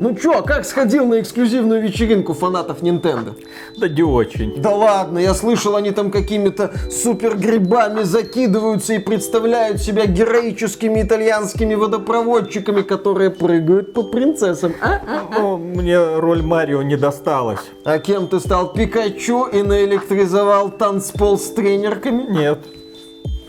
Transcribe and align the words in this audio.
Ну 0.00 0.14
чё, 0.14 0.42
как 0.42 0.64
сходил 0.64 1.04
на 1.04 1.20
эксклюзивную 1.20 1.82
вечеринку 1.82 2.32
фанатов 2.32 2.80
Nintendo? 2.80 3.34
Да 3.76 3.86
не 3.86 4.02
очень. 4.02 4.54
Да 4.56 4.74
ладно, 4.74 5.18
я 5.18 5.34
слышал, 5.34 5.76
они 5.76 5.90
там 5.90 6.10
какими-то 6.10 6.72
супер 6.90 7.36
грибами 7.36 8.02
закидываются 8.04 8.94
и 8.94 8.98
представляют 8.98 9.82
себя 9.82 10.06
героическими 10.06 11.02
итальянскими 11.02 11.74
водопроводчиками, 11.74 12.80
которые 12.80 13.30
прыгают 13.30 13.92
по 13.92 14.02
принцессам. 14.02 14.74
А? 14.80 15.00
Ну, 15.38 15.58
мне 15.58 15.98
роль 16.18 16.42
Марио 16.42 16.80
не 16.80 16.96
досталась. 16.96 17.60
А 17.84 17.98
кем 17.98 18.26
ты 18.26 18.40
стал? 18.40 18.72
Пикачу 18.72 19.44
и 19.52 19.60
наэлектризовал 19.60 20.70
танцпол 20.70 21.38
с 21.38 21.50
тренерками? 21.50 22.22
Нет. 22.22 22.60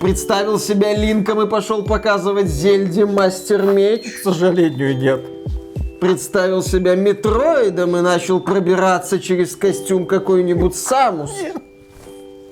Представил 0.02 0.60
себя 0.60 0.94
Линком 0.94 1.42
и 1.42 1.48
пошел 1.48 1.86
показывать 1.86 2.48
Зельде 2.48 3.06
Мастер 3.06 3.62
Меч? 3.62 4.04
К 4.20 4.24
сожалению, 4.24 4.98
нет. 4.98 5.22
Представил 6.02 6.64
себя 6.64 6.96
Метроидом 6.96 7.96
и 7.96 8.02
начал 8.02 8.40
пробираться 8.40 9.20
через 9.20 9.56
костюм 9.56 10.08
какой-нибудь 10.08 10.76
Самус? 10.76 11.32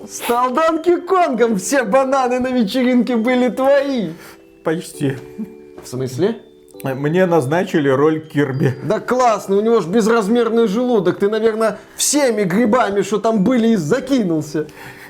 Стал 0.07 0.53
Донки 0.53 0.97
Конгом, 1.01 1.57
все 1.57 1.83
бананы 1.83 2.39
на 2.39 2.51
вечеринке 2.51 3.17
были 3.17 3.49
твои. 3.49 4.09
Почти. 4.63 5.17
В 5.83 5.87
смысле? 5.87 6.43
Мне 6.83 7.25
назначили 7.25 7.89
роль 7.89 8.21
Кирби. 8.21 8.75
Да 8.83 8.99
классно, 8.99 9.57
у 9.57 9.61
него 9.61 9.81
ж 9.81 9.87
безразмерный 9.87 10.67
желудок. 10.67 11.17
Ты, 11.17 11.27
наверное, 11.27 11.79
всеми 11.95 12.43
грибами, 12.43 13.01
что 13.01 13.17
там 13.17 13.43
были, 13.43 13.69
и 13.69 13.75
закинулся. 13.77 14.67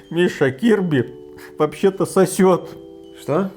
Миша, 0.10 0.52
Кирби 0.52 1.14
вообще-то 1.58 2.06
сосет. 2.06 2.70
Что? 3.22 3.52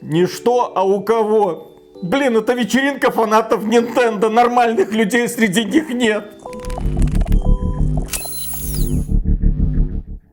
Не 0.00 0.26
что, 0.26 0.70
а 0.76 0.84
у 0.84 1.02
кого. 1.02 1.69
Блин, 2.02 2.36
это 2.38 2.54
вечеринка 2.54 3.10
фанатов 3.10 3.64
Nintendo, 3.64 4.30
нормальных 4.30 4.90
людей 4.92 5.28
среди 5.28 5.64
них 5.64 5.90
нет. 5.90 6.32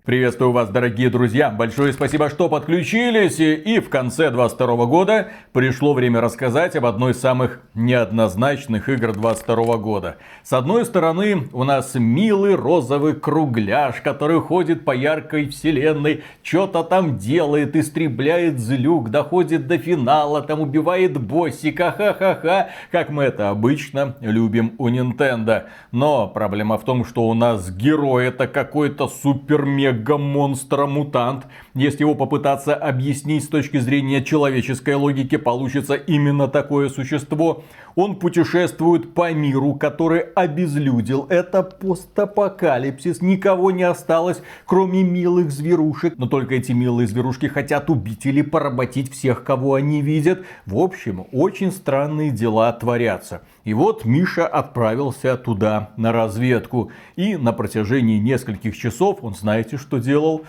Приветствую 0.08 0.53
вас, 0.53 0.69
дорогие 0.69 1.09
друзья. 1.09 1.50
Большое 1.50 1.91
спасибо, 1.91 2.30
что 2.30 2.47
подключились. 2.47 3.41
И 3.41 3.81
в 3.81 3.89
конце 3.89 4.31
22 4.31 4.86
года 4.86 5.31
пришло 5.52 5.94
время 5.94 6.22
рассказать 6.22 6.77
об 6.77 6.86
одной 6.86 7.11
из 7.11 7.19
самых 7.19 7.59
неоднозначных 7.73 8.88
игр 8.88 9.11
22 9.11 9.75
года. 9.75 10.16
С 10.44 10.53
одной 10.53 10.85
стороны, 10.85 11.50
у 11.52 11.66
нас 11.66 11.94
милый 11.95 12.55
розовый 12.55 13.16
кругляш, 13.16 14.00
который 14.00 14.39
ходит 14.39 14.85
по 14.85 14.95
яркой 14.95 15.50
вселенной, 15.50 16.23
что-то 16.41 16.83
там 16.83 17.17
делает, 17.17 17.75
истребляет 17.75 18.59
злюк, 18.59 19.09
доходит 19.09 19.67
до 19.67 19.78
финала, 19.78 20.41
там 20.41 20.61
убивает 20.61 21.19
боссика, 21.19 21.91
ха-ха-ха, 21.91 22.69
как 22.94 23.09
мы 23.09 23.23
это 23.23 23.50
обычно 23.50 24.16
любим 24.22 24.73
у 24.78 24.88
Nintendo. 24.88 25.63
Но 25.91 26.30
проблема 26.30 26.78
в 26.78 26.85
том, 26.85 27.03
что 27.03 27.28
у 27.28 27.33
нас 27.33 27.69
герой 27.69 28.28
это 28.28 28.47
какой-то 28.47 29.09
супер-мега 29.09 29.97
мега-монстра-мутант. 29.98 31.48
Если 31.73 32.02
его 32.02 32.16
попытаться 32.16 32.76
объяснить 32.76 33.44
с 33.44 33.48
точки 33.48 33.78
зрения 33.80 34.23
человеческой 34.23 34.95
логики, 34.95 35.38
получится 35.38 35.95
именно 35.95 36.48
такое 36.48 36.90
существо. 36.90 37.64
Он 37.95 38.16
путешествует 38.16 39.14
по 39.14 39.34
миру, 39.34 39.73
который 39.73 40.20
обезлюдил. 40.20 41.25
Это 41.30 41.64
постапокалипсис. 41.64 43.22
Никого 43.22 43.72
не 43.72 43.84
осталось, 43.84 44.42
кроме 44.66 45.03
милых 45.03 45.52
зверушек. 45.52 46.14
Но 46.18 46.28
только 46.28 46.56
эти 46.56 46.73
милые 46.73 47.08
зверушки 47.08 47.48
хотят 47.48 47.90
убить 47.90 48.25
или 48.25 48.42
поработить 48.42 49.12
всех, 49.12 49.44
кого 49.44 49.73
они 49.73 50.02
видят. 50.02 50.45
В 50.66 50.78
общем, 50.78 51.25
очень 51.31 51.72
странные 51.72 52.30
дела 52.30 52.72
творятся. 52.72 53.42
И 53.68 53.73
вот 53.73 54.06
Миша 54.06 54.48
отправился 54.48 55.36
туда 55.36 55.90
на 55.98 56.14
разведку. 56.14 56.90
И 57.18 57.36
на 57.36 57.52
протяжении 57.52 58.18
нескольких 58.18 58.78
часов 58.78 59.20
он, 59.24 59.36
знаете, 59.36 59.75
что 59.75 59.97
делал? 59.97 60.46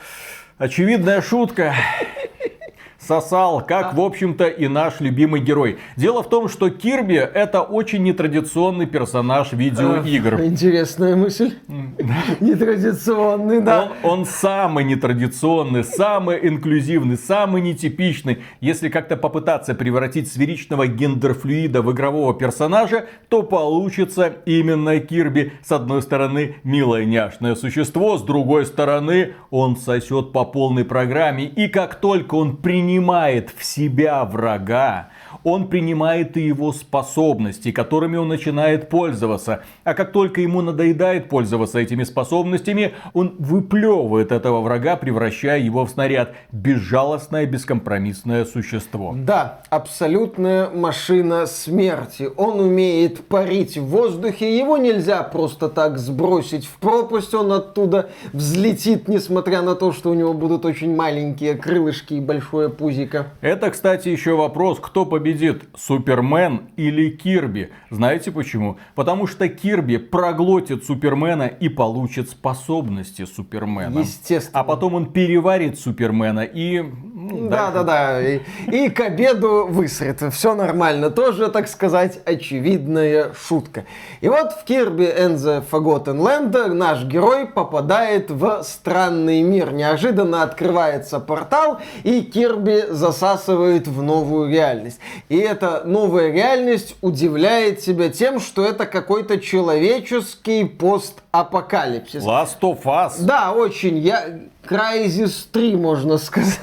Очевидная 0.57 1.21
шутка 1.21 1.75
сосал, 2.99 3.65
как, 3.65 3.95
в 3.95 4.01
общем-то, 4.01 4.47
и 4.47 4.67
наш 4.67 5.01
любимый 5.01 5.41
герой. 5.41 5.79
Дело 5.97 6.23
в 6.23 6.29
том, 6.29 6.49
что 6.49 6.69
Кирби 6.69 7.15
это 7.15 7.63
очень 7.63 8.03
нетрадиционный 8.03 8.87
персонаж 8.87 9.53
видеоигр. 9.53 10.43
Интересная 10.43 11.15
мысль. 11.15 11.55
Нетрадиционный, 12.41 13.61
да. 13.61 13.93
Он, 14.03 14.21
он 14.21 14.27
самый 14.27 14.85
нетрадиционный, 14.85 15.85
самый 15.85 16.47
инклюзивный, 16.49 17.17
самый 17.17 17.63
нетипичный. 17.63 18.39
Если 18.61 18.89
как-то 18.89 19.17
попытаться 19.17 19.75
превратить 19.75 20.31
сферичного 20.31 20.87
гендерфлюида 20.89 21.83
в 21.83 21.93
игрового 21.93 22.35
персонажа, 22.35 23.07
то 23.29 23.43
получится 23.43 24.33
именно 24.45 24.99
Кирби. 24.99 25.53
С 25.63 25.71
одной 25.71 26.03
стороны, 26.03 26.57
милое 26.65 27.05
няшное 27.05 27.55
существо, 27.55 28.19
с 28.19 28.23
другой 28.23 28.67
стороны, 28.67 29.35
он 29.51 29.77
сосет 29.77 30.33
по 30.33 30.45
полной 30.45 30.85
программе. 30.85 31.45
И 31.45 31.69
как 31.69 31.95
только 32.01 32.35
он 32.35 32.57
принимает 32.57 32.88
принимает 32.89 33.51
в 33.55 33.65
себя 33.65 34.25
врага, 34.25 35.11
он 35.45 35.69
принимает 35.69 36.37
и 36.37 36.41
его 36.41 36.73
способности, 36.73 37.73
которыми 37.73 38.17
он 38.17 38.29
начинает 38.29 38.89
пользоваться. 38.89 39.63
А 39.85 39.95
как 39.95 40.13
только 40.13 40.41
ему 40.41 40.63
надоедает 40.63 41.29
пользоваться 41.29 41.79
этими 41.79 42.05
способностями, 42.05 42.95
он 43.13 43.37
выплевывает 43.39 44.33
этого 44.33 44.61
врага, 44.61 44.97
превращая 44.97 45.61
его 45.61 45.85
в 45.85 45.91
снаряд. 45.91 46.35
Безжалостное, 46.53 47.47
бескомпромиссное 47.47 48.45
существо. 48.45 49.15
Да, 49.17 49.61
абсолютная 49.71 50.71
машина 50.71 51.47
смерти. 51.47 52.29
Он 52.37 52.61
умеет 52.61 53.27
парить 53.29 53.77
в 53.77 53.87
воздухе, 53.87 54.59
его 54.59 54.77
нельзя 54.77 55.23
просто 55.23 55.69
так 55.69 55.99
сбросить 55.99 56.67
в 56.67 56.79
пропасть, 56.79 57.35
он 57.35 57.53
оттуда 57.53 58.11
взлетит, 58.33 59.09
несмотря 59.09 59.63
на 59.63 59.75
то, 59.75 59.93
что 59.93 60.11
у 60.11 60.15
него 60.15 60.33
будут 60.33 60.65
очень 60.65 60.95
маленькие 60.95 61.55
крылышки 61.55 62.15
и 62.15 62.21
большое 62.21 62.69
пузико. 62.69 63.29
Это, 63.41 63.71
кстати, 63.71 64.09
еще 64.09 64.37
вопрос, 64.37 64.79
кто 64.81 65.05
победит 65.05 65.18
победит 65.19 65.65
Супермен 65.77 66.69
или 66.77 67.11
Кирби. 67.11 67.71
Знаете 67.91 68.31
почему? 68.31 68.79
Потому 68.95 69.27
что 69.27 69.49
Кирби 69.49 69.97
проглотит 69.97 70.85
Супермена 70.85 71.49
и 71.49 71.69
получит 71.69 72.31
способности 72.31 73.25
Супермена. 73.25 73.99
Естественно. 73.99 74.61
А 74.61 74.65
потом 74.65 74.95
он 74.95 75.13
переварит 75.13 75.79
Супермена 75.79 76.41
и... 76.41 76.85
Ну, 77.31 77.49
да, 77.49 77.71
да, 77.71 77.83
да. 77.83 78.23
И, 78.23 78.41
и 78.71 78.89
к 78.89 79.01
обеду 79.01 79.67
высрет. 79.69 80.23
Все 80.33 80.55
нормально. 80.55 81.11
Тоже, 81.11 81.49
так 81.49 81.69
сказать, 81.69 82.21
очевидная 82.25 83.33
шутка. 83.35 83.85
И 84.21 84.29
вот 84.29 84.53
в 84.53 84.65
Кирби 84.65 85.05
and 85.05 85.37
the 85.37 85.63
Forgotten 85.71 86.19
Land 86.19 86.73
наш 86.73 87.05
герой 87.05 87.47
попадает 87.47 88.31
в 88.31 88.63
странный 88.63 89.43
мир. 89.43 89.73
Неожиданно 89.73 90.43
открывается 90.43 91.21
портал, 91.21 91.79
и 92.03 92.23
Кирби 92.23 92.85
засасывает 92.91 93.87
в 93.87 94.03
новую 94.03 94.51
реальность. 94.51 95.01
И 95.29 95.37
эта 95.37 95.83
новая 95.85 96.33
реальность 96.33 96.97
удивляет 97.01 97.81
тебя 97.81 98.09
тем, 98.09 98.41
что 98.41 98.65
это 98.65 98.87
какой-то 98.87 99.39
человеческий 99.39 100.65
постапокалипсис. 100.65 102.25
Last 102.25 102.61
of 102.63 102.83
Us. 102.85 103.15
Да, 103.21 103.53
очень. 103.53 103.99
Я... 103.99 104.41
Crysis 104.69 105.47
3, 105.51 105.77
можно 105.77 106.19
сказать. 106.19 106.61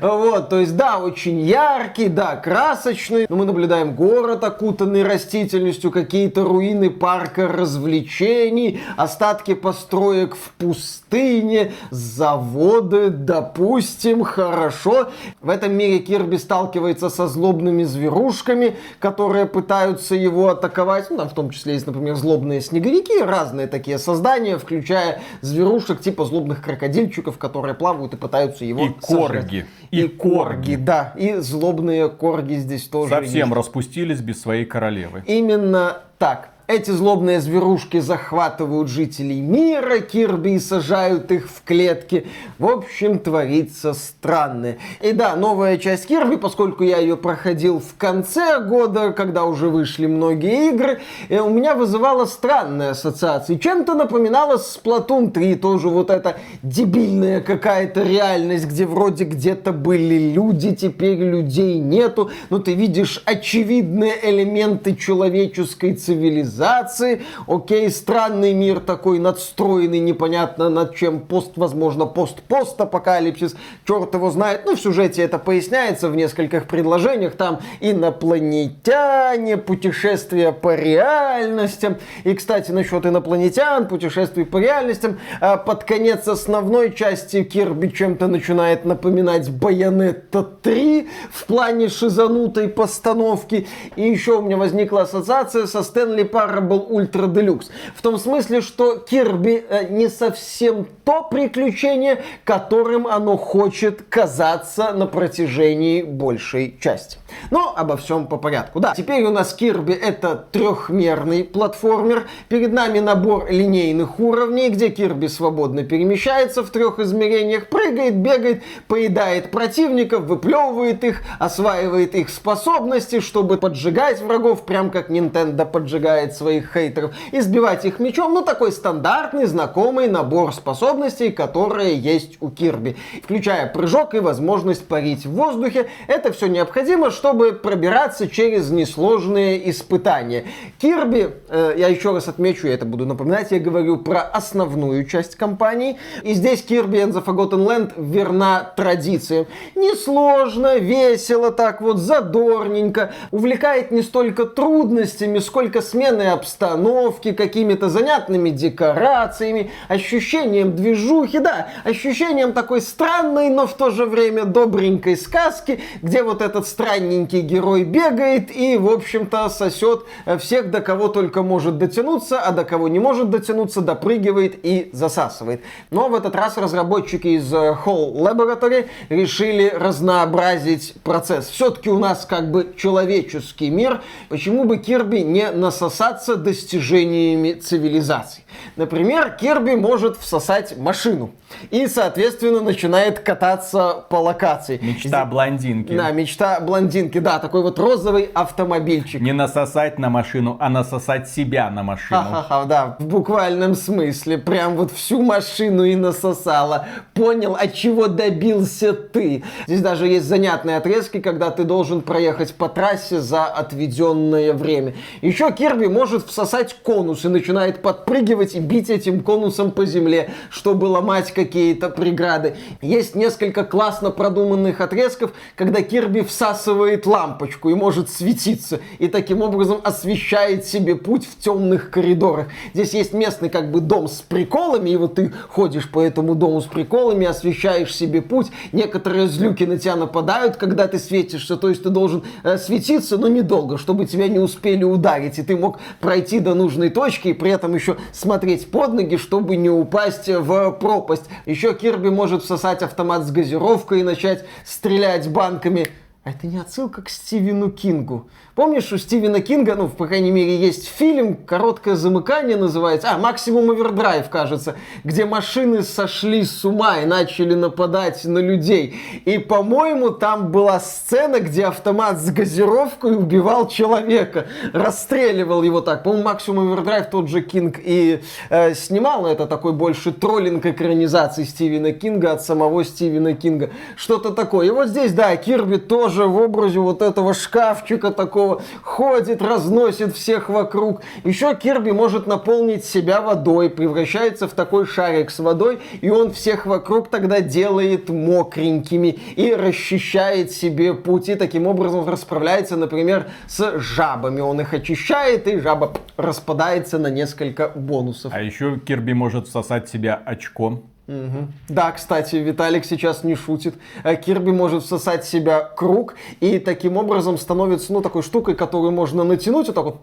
Вот, 0.00 0.50
то 0.50 0.60
есть, 0.60 0.76
да, 0.76 0.98
очень 0.98 1.40
яркий, 1.40 2.08
да, 2.08 2.36
красочный. 2.36 3.26
Но 3.28 3.36
мы 3.36 3.44
наблюдаем 3.44 3.94
город, 3.94 4.44
окутанный 4.44 5.02
растительностью, 5.02 5.90
какие-то 5.90 6.44
руины 6.44 6.90
парка 6.90 7.48
развлечений, 7.48 8.80
остатки 8.96 9.54
построек 9.54 10.36
в 10.36 10.50
пустыне, 10.52 11.72
заводы, 11.90 13.08
допустим, 13.10 14.24
хорошо. 14.24 15.08
В 15.40 15.48
этом 15.48 15.74
мире 15.74 16.00
Кирби 16.00 16.36
сталкивается 16.36 17.08
со 17.08 17.26
злобными 17.26 17.84
зверушками, 17.84 18.76
которые 18.98 19.46
пытаются 19.46 20.14
его 20.14 20.48
атаковать. 20.48 21.10
Ну, 21.10 21.16
там 21.16 21.28
в 21.28 21.34
том 21.34 21.50
числе 21.50 21.74
есть, 21.74 21.86
например, 21.86 22.16
злобные 22.16 22.60
снеговики, 22.60 23.22
разные 23.22 23.66
такие 23.66 23.98
создания, 23.98 24.58
включая 24.58 25.22
зверушек 25.40 26.00
типа 26.00 26.24
злобных 26.26 26.62
крокодильчиков, 26.62 27.38
которые 27.38 27.74
плавают 27.74 28.12
и 28.12 28.16
пытаются 28.16 28.64
его 28.64 28.84
и 28.84 28.88
корги 28.90 29.45
корги. 29.46 29.66
И, 29.90 30.02
и 30.02 30.08
корги, 30.08 30.74
да. 30.76 31.14
И 31.16 31.34
злобные 31.36 32.08
корги 32.08 32.54
здесь 32.54 32.84
тоже 32.84 33.10
Совсем 33.10 33.48
есть. 33.48 33.56
распустились 33.56 34.20
без 34.20 34.40
своей 34.40 34.64
королевы. 34.64 35.22
Именно 35.26 35.98
так. 36.18 36.50
Эти 36.68 36.90
злобные 36.90 37.40
зверушки 37.40 38.00
захватывают 38.00 38.88
жителей 38.88 39.40
мира 39.40 40.00
Кирби 40.00 40.54
и 40.54 40.58
сажают 40.58 41.30
их 41.30 41.48
в 41.48 41.62
клетки. 41.64 42.26
В 42.58 42.66
общем, 42.66 43.20
творится 43.20 43.94
странное. 43.94 44.78
И 45.00 45.12
да, 45.12 45.36
новая 45.36 45.78
часть 45.78 46.08
Кирби, 46.08 46.34
поскольку 46.34 46.82
я 46.82 46.98
ее 46.98 47.16
проходил 47.16 47.78
в 47.78 47.96
конце 47.96 48.58
года, 48.58 49.12
когда 49.12 49.44
уже 49.44 49.68
вышли 49.68 50.06
многие 50.06 50.70
игры, 50.70 50.98
э, 51.28 51.38
у 51.38 51.50
меня 51.50 51.76
вызывала 51.76 52.24
странные 52.24 52.90
ассоциации. 52.90 53.54
Чем-то 53.54 53.94
напоминала 53.94 54.56
Splatoon 54.56 55.30
3, 55.30 55.54
тоже 55.54 55.88
вот 55.88 56.10
эта 56.10 56.36
дебильная 56.64 57.40
какая-то 57.42 58.02
реальность, 58.02 58.66
где 58.66 58.86
вроде 58.86 59.22
где-то 59.22 59.70
были 59.70 60.32
люди, 60.32 60.74
теперь 60.74 61.18
людей 61.18 61.78
нету, 61.78 62.30
но 62.50 62.58
ты 62.58 62.74
видишь 62.74 63.22
очевидные 63.24 64.14
элементы 64.28 64.96
человеческой 64.96 65.94
цивилизации 65.94 66.55
цивилизации. 66.56 67.22
Окей, 67.46 67.90
странный 67.90 68.52
мир 68.52 68.80
такой 68.80 69.18
надстроенный, 69.18 70.00
непонятно 70.00 70.68
над 70.68 70.94
чем, 70.94 71.20
пост, 71.20 71.52
возможно, 71.56 72.06
пост-постапокалипсис, 72.06 73.56
черт 73.86 74.14
его 74.14 74.30
знает. 74.30 74.62
Ну, 74.64 74.76
в 74.76 74.80
сюжете 74.80 75.22
это 75.22 75.38
поясняется 75.38 76.08
в 76.08 76.16
нескольких 76.16 76.66
предложениях. 76.66 77.34
Там 77.36 77.60
инопланетяне, 77.80 79.56
путешествия 79.56 80.52
по 80.52 80.74
реальностям. 80.74 81.96
И, 82.24 82.34
кстати, 82.34 82.70
насчет 82.70 83.06
инопланетян, 83.06 83.88
путешествий 83.88 84.44
по 84.44 84.58
реальностям, 84.58 85.18
а, 85.40 85.56
под 85.56 85.84
конец 85.84 86.26
основной 86.28 86.92
части 86.92 87.42
Кирби 87.42 87.88
чем-то 87.88 88.26
начинает 88.26 88.84
напоминать 88.84 89.50
Байонетта 89.50 90.42
3 90.42 91.08
в 91.30 91.46
плане 91.46 91.88
шизанутой 91.88 92.68
постановки. 92.68 93.66
И 93.96 94.02
еще 94.02 94.38
у 94.38 94.42
меня 94.42 94.56
возникла 94.56 95.02
ассоциация 95.02 95.66
со 95.66 95.80
Stanley 95.80 96.24
Parable 96.46 96.88
Ultra 96.88 97.26
Deluxe. 97.32 97.70
В 97.94 98.02
том 98.02 98.18
смысле, 98.18 98.60
что 98.60 98.96
Кирби 98.96 99.64
э, 99.68 99.88
не 99.88 100.08
совсем 100.08 100.86
то 101.04 101.22
приключение, 101.22 102.22
которым 102.44 103.06
оно 103.06 103.36
хочет 103.36 104.02
казаться 104.08 104.92
на 104.92 105.06
протяжении 105.06 106.02
большей 106.02 106.78
части. 106.80 107.18
Но 107.50 107.74
обо 107.76 107.96
всем 107.96 108.26
по 108.26 108.36
порядку. 108.36 108.80
Да, 108.80 108.94
теперь 108.96 109.24
у 109.24 109.30
нас 109.30 109.54
Кирби 109.54 109.92
это 109.92 110.46
трехмерный 110.52 111.44
платформер. 111.44 112.28
Перед 112.48 112.72
нами 112.72 113.00
набор 113.00 113.50
линейных 113.50 114.20
уровней, 114.20 114.70
где 114.70 114.90
Кирби 114.90 115.26
свободно 115.26 115.82
перемещается 115.82 116.62
в 116.62 116.70
трех 116.70 116.98
измерениях, 116.98 117.68
прыгает, 117.68 118.16
бегает, 118.16 118.62
поедает 118.88 119.50
противников, 119.50 120.22
выплевывает 120.22 121.02
их, 121.04 121.22
осваивает 121.38 122.14
их 122.14 122.28
способности, 122.30 123.20
чтобы 123.20 123.56
поджигать 123.58 124.20
врагов, 124.20 124.64
прям 124.64 124.90
как 124.90 125.10
Nintendo 125.10 125.66
поджигает 125.66 126.35
своих 126.36 126.72
хейтеров, 126.72 127.12
избивать 127.32 127.84
их 127.84 127.98
мечом. 127.98 128.34
Ну, 128.34 128.42
такой 128.42 128.72
стандартный, 128.72 129.46
знакомый 129.46 130.08
набор 130.08 130.52
способностей, 130.52 131.30
которые 131.30 131.96
есть 131.96 132.36
у 132.40 132.50
Кирби. 132.50 132.96
Включая 133.22 133.66
прыжок 133.66 134.14
и 134.14 134.20
возможность 134.20 134.86
парить 134.86 135.26
в 135.26 135.32
воздухе. 135.32 135.88
Это 136.06 136.32
все 136.32 136.46
необходимо, 136.46 137.10
чтобы 137.10 137.52
пробираться 137.52 138.28
через 138.28 138.70
несложные 138.70 139.70
испытания. 139.70 140.44
Кирби, 140.78 141.30
э, 141.48 141.74
я 141.76 141.88
еще 141.88 142.12
раз 142.12 142.28
отмечу, 142.28 142.66
я 142.66 142.74
это 142.74 142.84
буду 142.84 143.06
напоминать, 143.06 143.50
я 143.50 143.58
говорю 143.58 143.98
про 143.98 144.22
основную 144.22 145.04
часть 145.06 145.36
компании. 145.36 145.96
И 146.22 146.34
здесь 146.34 146.64
Kirby 146.68 147.04
and 147.04 147.12
the 147.12 147.24
Forgotten 147.24 147.66
Land 147.66 147.92
верна 147.96 148.72
традициям. 148.76 149.46
Несложно, 149.74 150.78
весело 150.78 151.50
так 151.50 151.80
вот, 151.80 151.98
задорненько. 151.98 153.12
Увлекает 153.30 153.90
не 153.90 154.02
столько 154.02 154.44
трудностями, 154.44 155.38
сколько 155.38 155.80
сменой 155.80 156.25
обстановки, 156.26 157.32
какими-то 157.32 157.88
занятными 157.88 158.50
декорациями, 158.50 159.70
ощущением 159.88 160.74
движухи, 160.76 161.38
да, 161.38 161.68
ощущением 161.84 162.52
такой 162.52 162.80
странной, 162.80 163.48
но 163.48 163.66
в 163.66 163.74
то 163.74 163.90
же 163.90 164.06
время 164.06 164.44
добренькой 164.44 165.16
сказки, 165.16 165.80
где 166.02 166.22
вот 166.22 166.42
этот 166.42 166.66
странненький 166.66 167.40
герой 167.40 167.84
бегает 167.84 168.54
и, 168.54 168.76
в 168.76 168.90
общем-то, 168.90 169.48
сосет 169.48 170.04
всех, 170.38 170.70
до 170.70 170.80
кого 170.80 171.08
только 171.08 171.42
может 171.42 171.78
дотянуться, 171.78 172.40
а 172.40 172.52
до 172.52 172.64
кого 172.64 172.88
не 172.88 172.98
может 172.98 173.30
дотянуться, 173.30 173.80
допрыгивает 173.80 174.58
и 174.62 174.90
засасывает. 174.92 175.62
Но 175.90 176.08
в 176.08 176.14
этот 176.14 176.34
раз 176.34 176.56
разработчики 176.56 177.28
из 177.28 177.52
э, 177.52 177.76
Hall 177.84 178.14
Laboratory 178.14 178.88
решили 179.08 179.68
разнообразить 179.68 180.94
процесс. 181.02 181.48
Все-таки 181.48 181.90
у 181.90 181.98
нас 181.98 182.26
как 182.26 182.50
бы 182.50 182.74
человеческий 182.76 183.70
мир. 183.70 184.02
Почему 184.28 184.64
бы 184.64 184.78
Кирби 184.78 185.18
не 185.18 185.50
насосаться 185.50 186.15
достижениями 186.36 187.52
цивилизации? 187.52 188.45
Например, 188.76 189.30
Кирби 189.30 189.74
может 189.74 190.16
всосать 190.16 190.76
машину 190.76 191.30
и, 191.70 191.86
соответственно, 191.86 192.60
начинает 192.60 193.20
кататься 193.20 194.04
по 194.10 194.16
локации. 194.16 194.78
Мечта 194.82 195.24
блондинки. 195.24 195.96
Да, 195.96 196.10
мечта 196.10 196.60
блондинки, 196.60 197.18
да, 197.18 197.38
такой 197.38 197.62
вот 197.62 197.78
розовый 197.78 198.30
автомобильчик. 198.34 199.20
Не 199.20 199.32
насосать 199.32 199.98
на 199.98 200.10
машину, 200.10 200.56
а 200.60 200.68
насосать 200.68 201.28
себя 201.28 201.70
на 201.70 201.82
машину. 201.82 202.20
Ха-ха-ха, 202.20 202.64
да, 202.64 202.96
в 202.98 203.06
буквальном 203.06 203.74
смысле. 203.74 204.38
Прям 204.38 204.76
вот 204.76 204.92
всю 204.92 205.22
машину 205.22 205.84
и 205.84 205.94
насосала. 205.96 206.86
Понял, 207.14 207.54
от 207.54 207.74
чего 207.74 208.08
добился 208.08 208.92
ты. 208.92 209.44
Здесь 209.66 209.80
даже 209.80 210.06
есть 210.08 210.26
занятные 210.26 210.76
отрезки, 210.76 211.20
когда 211.20 211.50
ты 211.50 211.64
должен 211.64 212.00
проехать 212.00 212.54
по 212.54 212.68
трассе 212.68 213.20
за 213.20 213.44
отведенное 213.44 214.52
время. 214.52 214.94
Еще 215.22 215.50
Кирби 215.52 215.86
может 215.86 216.26
всосать 216.26 216.76
конус 216.82 217.24
и 217.24 217.28
начинает 217.28 217.82
подпрыгивать 217.82 218.45
и 218.54 218.60
бить 218.60 218.90
этим 218.90 219.20
конусом 219.20 219.70
по 219.70 219.86
земле, 219.86 220.30
чтобы 220.50 220.86
ломать 220.86 221.32
какие-то 221.32 221.88
преграды. 221.88 222.56
Есть 222.80 223.14
несколько 223.14 223.64
классно 223.64 224.10
продуманных 224.10 224.80
отрезков, 224.80 225.32
когда 225.54 225.82
Кирби 225.82 226.20
всасывает 226.20 227.06
лампочку 227.06 227.70
и 227.70 227.74
может 227.74 228.10
светиться, 228.10 228.80
и 228.98 229.08
таким 229.08 229.42
образом 229.42 229.80
освещает 229.82 230.64
себе 230.66 230.94
путь 230.96 231.26
в 231.26 231.38
темных 231.38 231.90
коридорах. 231.90 232.48
Здесь 232.74 232.94
есть 232.94 233.12
местный 233.12 233.48
как 233.48 233.70
бы 233.70 233.80
дом 233.80 234.08
с 234.08 234.22
приколами, 234.22 234.90
и 234.90 234.96
вот 234.96 235.14
ты 235.14 235.32
ходишь 235.48 235.90
по 235.90 236.00
этому 236.00 236.34
дому 236.34 236.60
с 236.60 236.66
приколами, 236.66 237.26
освещаешь 237.26 237.94
себе 237.94 238.22
путь. 238.22 238.48
Некоторые 238.72 239.28
злюки 239.28 239.64
на 239.64 239.78
тебя 239.78 239.96
нападают, 239.96 240.56
когда 240.56 240.86
ты 240.86 240.98
светишься, 240.98 241.56
то 241.56 241.68
есть 241.68 241.82
ты 241.82 241.88
должен 241.88 242.22
э, 242.42 242.58
светиться, 242.58 243.18
но 243.18 243.28
недолго, 243.28 243.78
чтобы 243.78 244.06
тебя 244.06 244.28
не 244.28 244.38
успели 244.38 244.84
ударить, 244.84 245.38
и 245.38 245.42
ты 245.42 245.56
мог 245.56 245.78
пройти 246.00 246.40
до 246.40 246.54
нужной 246.54 246.90
точки, 246.90 247.28
и 247.28 247.32
при 247.32 247.50
этом 247.50 247.74
еще 247.74 247.96
смотреть 248.12 248.35
под 248.70 248.94
ноги, 248.94 249.16
чтобы 249.16 249.56
не 249.56 249.70
упасть 249.70 250.28
в 250.28 250.70
пропасть. 250.72 251.24
Еще 251.44 251.74
Кирби 251.74 252.08
может 252.08 252.42
всосать 252.42 252.82
автомат 252.82 253.24
с 253.24 253.30
газировкой 253.30 254.00
и 254.00 254.02
начать 254.02 254.44
стрелять 254.64 255.28
банками. 255.30 255.88
А 256.24 256.30
это 256.30 256.46
не 256.46 256.58
отсылка 256.58 257.02
к 257.02 257.08
Стивену 257.08 257.70
Кингу. 257.70 258.28
Помнишь, 258.56 258.90
у 258.90 258.96
Стивена 258.96 259.40
Кинга, 259.40 259.74
ну, 259.74 259.86
по 259.86 260.06
крайней 260.06 260.30
мере, 260.30 260.56
есть 260.56 260.88
фильм, 260.88 261.36
короткое 261.36 261.94
замыкание 261.94 262.56
называется, 262.56 263.10
а, 263.10 263.18
Maximum 263.18 263.70
Overdrive, 263.70 264.30
кажется, 264.30 264.76
где 265.04 265.26
машины 265.26 265.82
сошли 265.82 266.42
с 266.42 266.64
ума 266.64 267.00
и 267.00 267.04
начали 267.04 267.52
нападать 267.52 268.24
на 268.24 268.38
людей. 268.38 268.98
И, 269.26 269.36
по-моему, 269.36 270.08
там 270.08 270.52
была 270.52 270.80
сцена, 270.80 271.40
где 271.40 271.66
автомат 271.66 272.18
с 272.18 272.30
газировкой 272.30 273.18
убивал 273.18 273.68
человека, 273.68 274.46
расстреливал 274.72 275.62
его 275.62 275.82
так. 275.82 276.02
По-моему, 276.02 276.24
Maximum 276.24 276.72
Overdrive 276.72 277.10
тот 277.10 277.28
же 277.28 277.42
Кинг 277.42 277.76
и 277.78 278.22
э, 278.48 278.72
снимал, 278.72 279.26
это 279.26 279.46
такой 279.46 279.74
больше 279.74 280.12
троллинг 280.12 280.64
экранизации 280.64 281.44
Стивена 281.44 281.92
Кинга 281.92 282.32
от 282.32 282.42
самого 282.42 282.82
Стивена 282.86 283.34
Кинга. 283.34 283.68
Что-то 283.96 284.30
такое. 284.30 284.68
И 284.68 284.70
вот 284.70 284.88
здесь, 284.88 285.12
да, 285.12 285.36
Кирби 285.36 285.76
тоже 285.76 286.24
в 286.24 286.40
образе 286.40 286.78
вот 286.78 287.02
этого 287.02 287.34
шкафчика 287.34 288.10
такого 288.12 288.45
ходит, 288.82 289.42
разносит 289.42 290.14
всех 290.14 290.48
вокруг. 290.48 291.02
Еще 291.24 291.54
Кирби 291.54 291.90
может 291.90 292.26
наполнить 292.26 292.84
себя 292.84 293.20
водой, 293.20 293.70
превращается 293.70 294.48
в 294.48 294.52
такой 294.52 294.86
шарик 294.86 295.30
с 295.30 295.38
водой, 295.38 295.80
и 296.00 296.10
он 296.10 296.32
всех 296.32 296.66
вокруг 296.66 297.08
тогда 297.08 297.40
делает 297.40 298.08
мокренькими 298.08 299.08
и 299.36 299.54
расчищает 299.54 300.52
себе 300.52 300.94
пути. 300.94 301.34
Таким 301.34 301.66
образом 301.66 302.08
расправляется, 302.08 302.76
например, 302.76 303.26
с 303.46 303.78
жабами. 303.78 304.40
Он 304.40 304.60
их 304.60 304.74
очищает, 304.74 305.46
и 305.48 305.58
жаба 305.58 305.92
распадается 306.16 306.98
на 306.98 307.08
несколько 307.08 307.68
бонусов. 307.74 308.32
А 308.34 308.40
еще 308.42 308.78
Кирби 308.78 309.12
может 309.12 309.48
всосать 309.48 309.88
себя 309.88 310.20
очком. 310.24 310.84
Угу. 311.08 311.48
Да, 311.68 311.92
кстати, 311.92 312.36
Виталик 312.36 312.84
сейчас 312.84 313.22
не 313.22 313.36
шутит. 313.36 313.76
Э, 314.02 314.16
Кирби 314.16 314.50
может 314.50 314.82
всосать 314.82 315.24
в 315.24 315.28
себя 315.28 315.60
круг 315.60 316.14
и 316.40 316.58
таким 316.58 316.96
образом 316.96 317.38
становится, 317.38 317.92
ну, 317.92 318.00
такой 318.00 318.22
штукой, 318.22 318.56
которую 318.56 318.90
можно 318.90 319.22
натянуть, 319.22 319.66
вот 319.68 319.74
так 319.74 319.84
вот, 319.84 320.00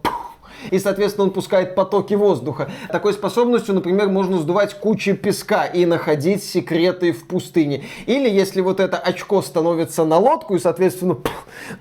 и, 0.72 0.80
соответственно, 0.80 1.26
он 1.26 1.32
пускает 1.32 1.76
потоки 1.76 2.14
воздуха. 2.14 2.70
Такой 2.92 3.14
способностью, 3.14 3.76
например, 3.76 4.10
можно 4.10 4.38
сдувать 4.38 4.74
кучи 4.74 5.14
песка 5.14 5.66
и 5.66 5.86
находить 5.86 6.44
секреты 6.44 7.12
в 7.12 7.28
пустыне. 7.28 7.84
Или 8.06 8.30
если 8.30 8.62
вот 8.62 8.80
это 8.80 8.98
очко 8.98 9.42
становится 9.42 10.06
на 10.06 10.18
лодку 10.18 10.56
и, 10.56 10.60
соответственно, 10.60 11.18